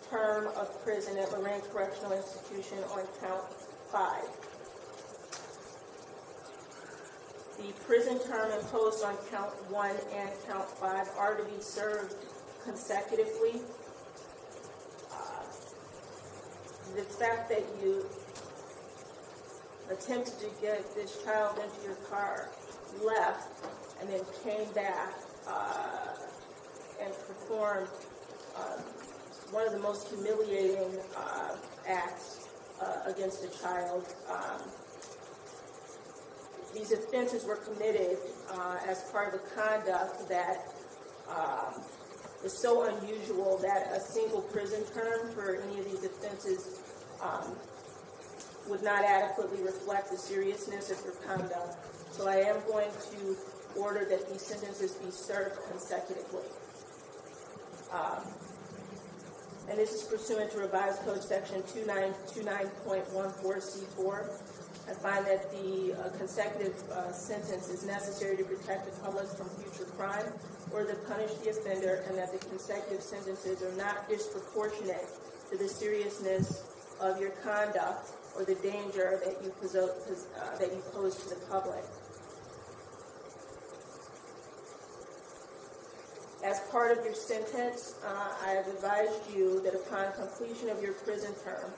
term 0.10 0.48
of 0.56 0.84
prison 0.84 1.18
at 1.18 1.32
Lorain 1.32 1.62
Correctional 1.72 2.14
Institution 2.14 2.78
on 2.92 3.06
count 3.22 3.44
five. 3.92 4.28
The 7.58 7.74
prison 7.86 8.20
term 8.28 8.52
imposed 8.52 9.04
on 9.04 9.16
count 9.32 9.52
one 9.72 9.96
and 10.14 10.30
count 10.48 10.70
five 10.70 11.08
are 11.18 11.36
to 11.36 11.44
be 11.44 11.60
served 11.60 12.16
consecutively. 12.64 13.62
Uh, 15.12 15.44
The 16.96 17.04
fact 17.04 17.50
that 17.50 17.64
you 17.82 18.06
attempted 19.92 20.40
to 20.40 20.50
get 20.62 20.96
this 20.96 21.24
child 21.24 21.60
into 21.60 21.86
your 21.86 21.96
car, 22.10 22.50
left, 23.04 23.66
and 24.02 24.10
then 24.10 24.22
came 24.44 24.72
back 24.74 25.14
uh, 25.48 26.16
and 27.02 27.14
performed 27.14 27.88
uh, 28.56 28.78
one 29.52 29.66
of 29.66 29.74
the 29.74 29.80
most 29.80 30.10
humiliating 30.10 31.00
uh, 31.16 31.56
acts 31.88 32.48
uh, 32.82 33.02
against 33.06 33.44
a 33.44 33.62
child. 33.62 34.06
Um, 34.30 34.62
these 36.74 36.92
offenses 36.92 37.46
were 37.46 37.56
committed 37.56 38.18
uh, 38.52 38.78
as 38.88 39.04
part 39.12 39.34
of 39.34 39.42
the 39.42 39.50
conduct 39.56 40.28
that 40.30 40.74
um, 41.30 41.82
is 42.44 42.54
so 42.54 42.84
unusual 42.98 43.58
that 43.62 43.92
a 43.92 44.00
single 44.00 44.42
prison 44.42 44.84
term 44.94 45.32
for 45.34 45.56
any 45.56 45.80
of 45.80 45.86
these 45.86 46.04
offenses 46.04 46.82
um, 47.22 47.56
would 48.68 48.84
not 48.84 49.04
adequately 49.04 49.64
reflect 49.64 50.12
the 50.12 50.18
seriousness 50.18 50.92
of 50.92 51.04
your 51.04 51.16
conduct. 51.26 51.78
So 52.12 52.28
I 52.28 52.36
am 52.38 52.62
going 52.68 52.92
to 53.12 53.36
order 53.80 54.06
that 54.06 54.30
these 54.30 54.42
sentences 54.42 54.94
be 54.94 55.12
served 55.12 55.58
consecutively. 55.70 56.46
Um, 57.92 58.24
and 59.70 59.78
this 59.78 59.94
is 59.94 60.04
pursuant 60.04 60.52
to 60.52 60.60
revised 60.60 61.02
code 61.02 61.22
section 61.24 61.62
2929.14C4. 61.64 64.42
I 64.88 64.94
find 64.94 65.26
that 65.26 65.52
the 65.52 65.94
uh, 65.94 66.10
consecutive 66.18 66.82
uh, 66.90 67.12
sentence 67.12 67.68
is 67.70 67.86
necessary 67.86 68.38
to 68.38 68.44
protect 68.44 68.86
the 68.86 69.02
public 69.02 69.28
from 69.28 69.50
future 69.50 69.90
crime 69.98 70.32
or 70.72 70.86
to 70.86 70.96
punish 71.08 71.32
the 71.44 71.50
offender, 71.50 72.04
and 72.08 72.18
that 72.18 72.32
the 72.32 72.40
consecutive 72.48 73.02
sentences 73.02 73.62
are 73.64 73.76
not 73.76 74.08
disproportionate 74.08 75.08
to 75.52 75.58
the 75.58 75.68
seriousness 75.68 76.64
of 77.02 77.20
your 77.20 77.32
conduct 77.44 78.12
or 78.36 78.46
the 78.46 78.56
danger 78.56 79.20
that 79.24 79.44
you, 79.44 79.52
pose, 79.62 79.76
uh, 79.76 80.58
that 80.58 80.72
you 80.72 80.82
pose 80.94 81.16
to 81.24 81.30
the 81.30 81.42
public. 81.48 81.84
As 86.44 86.60
part 86.72 86.98
of 86.98 87.04
your 87.04 87.16
sentence, 87.16 87.96
uh, 88.06 88.46
I 88.46 88.52
have 88.52 88.68
advised 88.68 89.36
you 89.36 89.60
that 89.64 89.74
upon 89.76 90.14
completion 90.14 90.70
of 90.70 90.82
your 90.82 90.94
prison 90.94 91.34
term, 91.44 91.72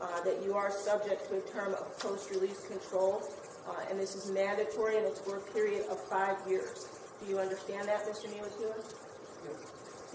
uh, 0.00 0.20
that 0.24 0.42
you 0.44 0.54
are 0.54 0.70
subject 0.70 1.28
to 1.28 1.38
a 1.38 1.40
term 1.52 1.74
of 1.74 1.98
post-release 1.98 2.66
control, 2.68 3.22
uh, 3.68 3.90
and 3.90 3.98
this 3.98 4.14
is 4.14 4.30
mandatory 4.30 4.96
and 4.96 5.06
it's 5.06 5.20
for 5.20 5.36
a 5.36 5.40
period 5.52 5.86
of 5.90 6.00
five 6.08 6.36
years. 6.48 6.88
Do 7.22 7.30
you 7.30 7.38
understand 7.38 7.88
that, 7.88 8.04
Mr. 8.06 8.28
Nealon? 8.28 8.76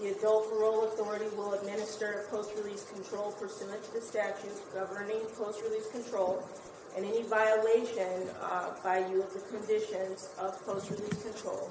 The 0.00 0.08
adult 0.08 0.50
parole 0.50 0.84
authority 0.84 1.26
will 1.36 1.52
administer 1.54 2.26
post-release 2.30 2.84
control 2.90 3.32
pursuant 3.32 3.82
to 3.84 3.92
the 3.92 4.00
statute 4.00 4.58
governing 4.72 5.20
post-release 5.36 5.90
control, 5.90 6.48
and 6.96 7.04
any 7.04 7.22
violation 7.22 8.28
uh, 8.40 8.74
by 8.82 8.98
you 8.98 9.22
of 9.22 9.32
the 9.32 9.40
conditions 9.50 10.30
of 10.38 10.60
post-release 10.64 11.22
control 11.22 11.70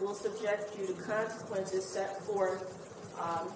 will 0.00 0.14
subject 0.14 0.78
you 0.78 0.86
to 0.86 0.92
consequences 0.94 1.84
set 1.84 2.22
forth 2.24 2.62
um, 3.20 3.48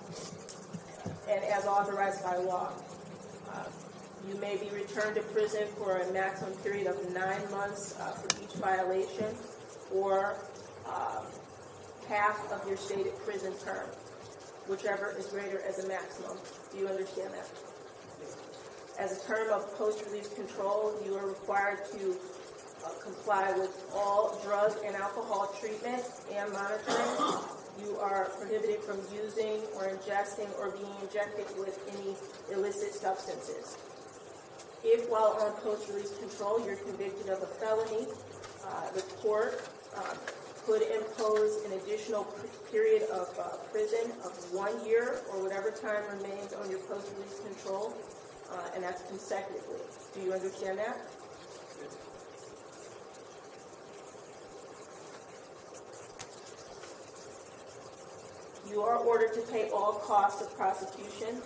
and 1.28 1.44
as 1.44 1.64
authorized 1.66 2.22
by 2.22 2.36
law. 2.36 2.72
Uh, 3.52 3.64
you 4.28 4.36
may 4.40 4.56
be 4.56 4.68
returned 4.70 5.14
to 5.16 5.22
prison 5.22 5.66
for 5.76 5.98
a 5.98 6.12
maximum 6.12 6.54
period 6.58 6.86
of 6.86 7.12
nine 7.12 7.50
months 7.50 7.98
uh, 8.00 8.12
for 8.12 8.28
each 8.42 8.54
violation, 8.54 9.34
or 9.92 10.36
uh, 10.86 11.22
half 12.08 12.50
of 12.52 12.66
your 12.66 12.76
stated 12.76 13.16
prison 13.24 13.52
term, 13.64 13.88
whichever 14.68 15.14
is 15.18 15.26
greater 15.26 15.60
as 15.62 15.84
a 15.84 15.88
maximum. 15.88 16.36
Do 16.72 16.78
you 16.78 16.88
understand 16.88 17.34
that? 17.34 17.48
As 18.98 19.22
a 19.22 19.26
term 19.26 19.52
of 19.52 19.76
post-release 19.76 20.32
control, 20.34 20.94
you 21.04 21.14
are 21.16 21.28
required 21.28 21.78
to 21.92 22.16
uh, 22.84 22.88
comply 23.02 23.52
with 23.58 23.84
all 23.94 24.40
drug 24.42 24.72
and 24.84 24.96
alcohol 24.96 25.54
treatment 25.60 26.02
and 26.32 26.50
monitoring. 26.52 27.44
You 27.78 27.98
are 27.98 28.30
prohibited 28.38 28.80
from 28.80 29.00
using 29.12 29.60
or 29.76 29.88
ingesting 29.88 30.48
or 30.58 30.70
being 30.70 30.94
injected 31.02 31.46
with 31.58 31.78
any 31.92 32.16
illicit 32.56 32.94
substances. 32.94 33.76
If 34.88 35.10
while 35.10 35.36
on 35.42 35.50
post-release 35.62 36.16
control 36.20 36.64
you're 36.64 36.76
convicted 36.76 37.28
of 37.28 37.42
a 37.42 37.46
felony, 37.58 38.06
uh, 38.64 38.90
the 38.94 39.02
court 39.18 39.68
uh, 39.96 40.14
could 40.64 40.82
impose 40.82 41.64
an 41.64 41.72
additional 41.72 42.22
period 42.70 43.02
of 43.10 43.26
uh, 43.36 43.56
prison 43.72 44.12
of 44.24 44.30
one 44.54 44.86
year 44.86 45.22
or 45.32 45.42
whatever 45.42 45.72
time 45.72 46.04
remains 46.16 46.52
on 46.52 46.70
your 46.70 46.78
post-release 46.86 47.40
control, 47.40 47.94
uh, 48.52 48.70
and 48.76 48.84
that's 48.84 49.02
consecutively. 49.10 49.82
Do 50.14 50.20
you 50.22 50.32
understand 50.32 50.78
that? 50.78 51.02
You 58.70 58.82
are 58.82 58.98
ordered 58.98 59.34
to 59.34 59.40
pay 59.50 59.68
all 59.70 59.94
costs 59.94 60.42
of 60.42 60.56
prosecution 60.56 61.42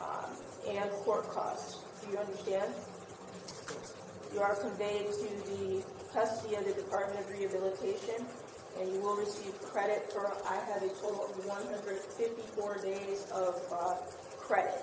um, 0.00 0.30
and 0.68 0.90
court 0.90 1.28
costs. 1.30 1.78
Do 2.04 2.12
you 2.12 2.18
understand? 2.18 2.74
You 4.34 4.40
are 4.40 4.56
conveyed 4.56 5.06
to 5.06 5.28
the 5.48 5.84
custody 6.12 6.56
of 6.56 6.66
the 6.66 6.72
Department 6.72 7.20
of 7.20 7.30
Rehabilitation, 7.30 8.26
and 8.78 8.92
you 8.92 9.00
will 9.00 9.16
receive 9.16 9.54
credit 9.62 10.12
for, 10.12 10.26
I 10.46 10.56
have 10.72 10.82
a 10.82 10.88
total 11.00 11.24
of 11.24 11.46
154 11.46 12.78
days 12.82 13.26
of 13.32 13.56
uh, 13.72 13.94
credit 14.38 14.82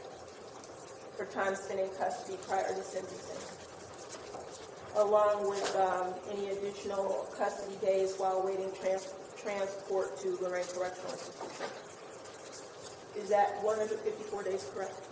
for 1.15 1.25
time 1.25 1.55
spent 1.55 1.79
in 1.81 1.89
custody 1.89 2.37
prior 2.47 2.73
to 2.73 2.81
sentencing, 2.81 3.37
along 4.95 5.47
with 5.49 5.75
um, 5.75 6.13
any 6.31 6.49
additional 6.49 7.27
custody 7.37 7.75
days 7.85 8.15
while 8.17 8.43
waiting 8.43 8.71
trans- 8.81 9.13
transport 9.37 10.17
to 10.21 10.29
Lorain 10.41 10.65
Correctional 10.73 11.11
Institution. 11.11 11.67
Is 13.15 13.29
that 13.29 13.61
154 13.61 14.43
days 14.43 14.71
correct? 14.73 15.10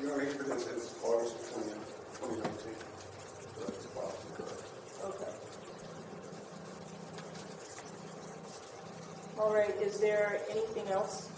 Your 0.00 0.12
Honor, 0.14 0.24
he's 0.24 0.34
been 0.34 0.58
since 0.58 0.94
August 1.04 1.52
20, 1.54 1.70
2019. 2.14 2.74
So 3.54 3.60
that's 3.60 3.84
about. 3.86 4.14
Okay. 5.04 5.32
All 9.38 9.54
right, 9.54 9.74
is 9.82 10.00
there 10.00 10.40
anything 10.50 10.88
else? 10.88 11.28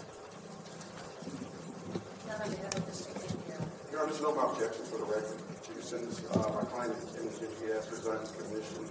Now 2.27 2.37
that 2.37 2.49
we 2.49 2.55
have 2.55 2.75
a 2.75 2.79
distinct 2.81 3.31
here. 3.47 3.57
Your 3.91 4.01
Honor, 4.01 4.11
there's 4.11 4.21
no 4.21 4.33
objection 4.33 4.85
for 4.85 4.97
the 4.97 5.05
record 5.05 5.39
to 5.65 5.81
sentence, 5.81 6.21
uh, 6.31 6.37
my 6.53 6.63
client 6.69 6.93
is 6.97 7.15
innocent, 7.15 7.49
he 7.61 7.69
has 7.69 7.89
resigned 7.91 8.21
his 8.21 8.31
commission 8.31 8.85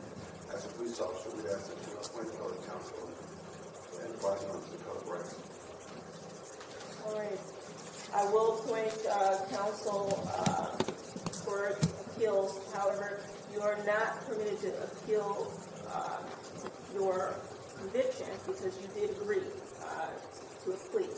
as 0.54 0.64
a 0.66 0.68
police 0.68 1.00
officer, 1.00 1.30
we 1.34 1.42
ask 1.50 1.66
that 1.66 1.78
you 1.82 1.98
appoint 1.98 2.28
a 2.28 2.36
public 2.38 2.62
counsel 2.66 3.10
and 4.02 4.14
advise 4.14 4.42
him 4.42 4.50
on 4.50 4.60
the 4.60 4.78
code 4.86 5.02
of 5.02 5.08
rights. 5.08 5.34
All 7.06 7.18
right. 7.18 7.63
I 8.14 8.24
will 8.30 8.58
appoint 8.60 8.94
uh, 9.10 9.38
counsel 9.50 10.06
uh, 10.38 10.76
for 11.44 11.76
appeals. 12.10 12.60
However, 12.72 13.20
you 13.52 13.60
are 13.60 13.76
not 13.84 14.24
permitted 14.26 14.60
to 14.60 14.82
appeal 14.84 15.52
uh, 15.92 16.18
your 16.94 17.34
conviction 17.76 18.26
because 18.46 18.78
you 18.80 18.88
did 18.94 19.10
agree 19.20 19.42
uh, 19.82 20.06
to 20.64 20.72
a 20.72 20.76
plea. 20.76 21.08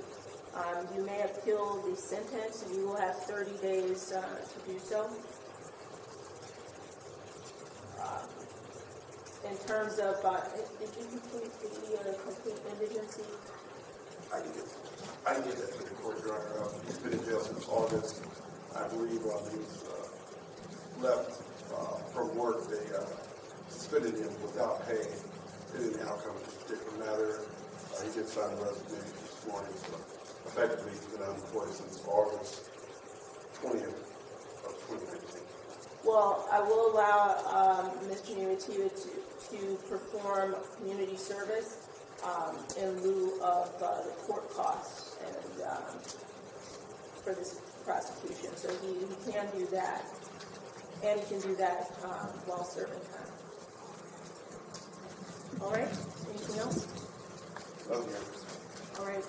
Um, 0.55 0.87
you 0.97 1.05
may 1.05 1.21
appeal 1.21 1.85
the 1.87 1.95
sentence, 1.97 2.63
and 2.63 2.75
you 2.77 2.89
will 2.89 2.97
have 2.97 3.17
30 3.25 3.59
days 3.61 4.13
uh, 4.13 4.21
to 4.23 4.73
do 4.73 4.79
so. 4.79 5.11
Uh, 8.01 8.27
In 9.51 9.57
terms 9.69 9.99
of, 9.99 10.17
did 10.81 10.89
you 10.97 11.05
complete 11.13 11.53
the 11.61 12.17
complete 12.25 12.57
indigency? 12.73 13.23
I 14.35 14.41
can 14.41 14.53
get, 14.53 14.67
I 15.27 15.35
can 15.35 15.43
get 15.45 15.57
that 15.57 15.73
to 15.73 15.83
the 15.85 15.95
court, 16.03 16.19
Your 16.25 16.35
Honor. 16.35 16.65
Uh, 16.65 16.69
He's 16.87 16.99
been 16.99 17.13
in 17.13 17.25
jail 17.25 17.41
since 17.41 17.67
August. 17.69 18.23
I 18.75 18.87
believe 18.89 19.23
uh, 19.25 19.39
he 19.51 19.57
was 19.59 19.85
uh, 19.89 21.03
left 21.03 21.43
uh, 21.73 21.97
from 22.13 22.37
work. 22.37 22.69
They 22.69 22.85
uh, 22.95 23.05
suspended 23.69 24.15
him 24.15 24.31
without 24.43 24.87
pay. 24.87 25.07
Pending 25.73 25.93
the 25.99 26.05
outcome 26.07 26.37
of 26.37 26.45
this 26.45 26.55
particular 26.63 26.99
matter. 26.99 27.41
Uh, 27.41 28.03
he 28.03 28.11
did 28.15 28.29
sign 28.29 28.53
a 28.53 28.57
resignation 28.63 29.17
this 29.25 29.47
morning, 29.49 29.73
so 29.75 29.95
effectively 30.47 30.91
he's 30.93 31.07
been 31.07 31.23
unemployed 31.23 31.73
since 31.73 32.03
August 32.07 32.71
twentieth 33.61 33.99
of 34.67 34.73
twenty 34.87 35.05
nineteen. 35.07 35.43
Well, 36.05 36.47
I 36.53 36.61
will 36.61 36.93
allow 36.95 37.35
um, 37.51 37.91
Mr. 38.09 38.37
Nemativa 38.39 38.87
to, 38.95 39.11
to 39.57 39.75
perform 39.89 40.55
community 40.79 41.17
service 41.17 41.89
um, 42.25 42.57
in 42.79 43.03
lieu 43.03 43.41
of 43.43 43.71
uh, 43.83 44.03
the 44.03 44.13
court 44.27 44.51
costs 44.55 45.17
and 45.25 45.63
um, 45.63 45.99
for 47.23 47.35
this 47.35 47.61
prosecution. 47.85 48.57
So 48.57 48.69
he, 48.83 49.07
he 49.07 49.33
can 49.33 49.47
do 49.57 49.67
that, 49.73 50.05
and 51.05 51.21
he 51.21 51.27
can 51.27 51.41
do 51.41 51.57
that 51.57 51.93
um, 52.05 52.29
while 52.47 52.65
serving 52.65 53.01
time. 53.13 53.33
All 55.61 55.71
right. 55.71 55.89
Anything 56.29 56.59
else? 56.59 56.87
Nothing 57.89 58.15
else. 58.15 58.99
All 58.99 59.07
right. 59.07 59.25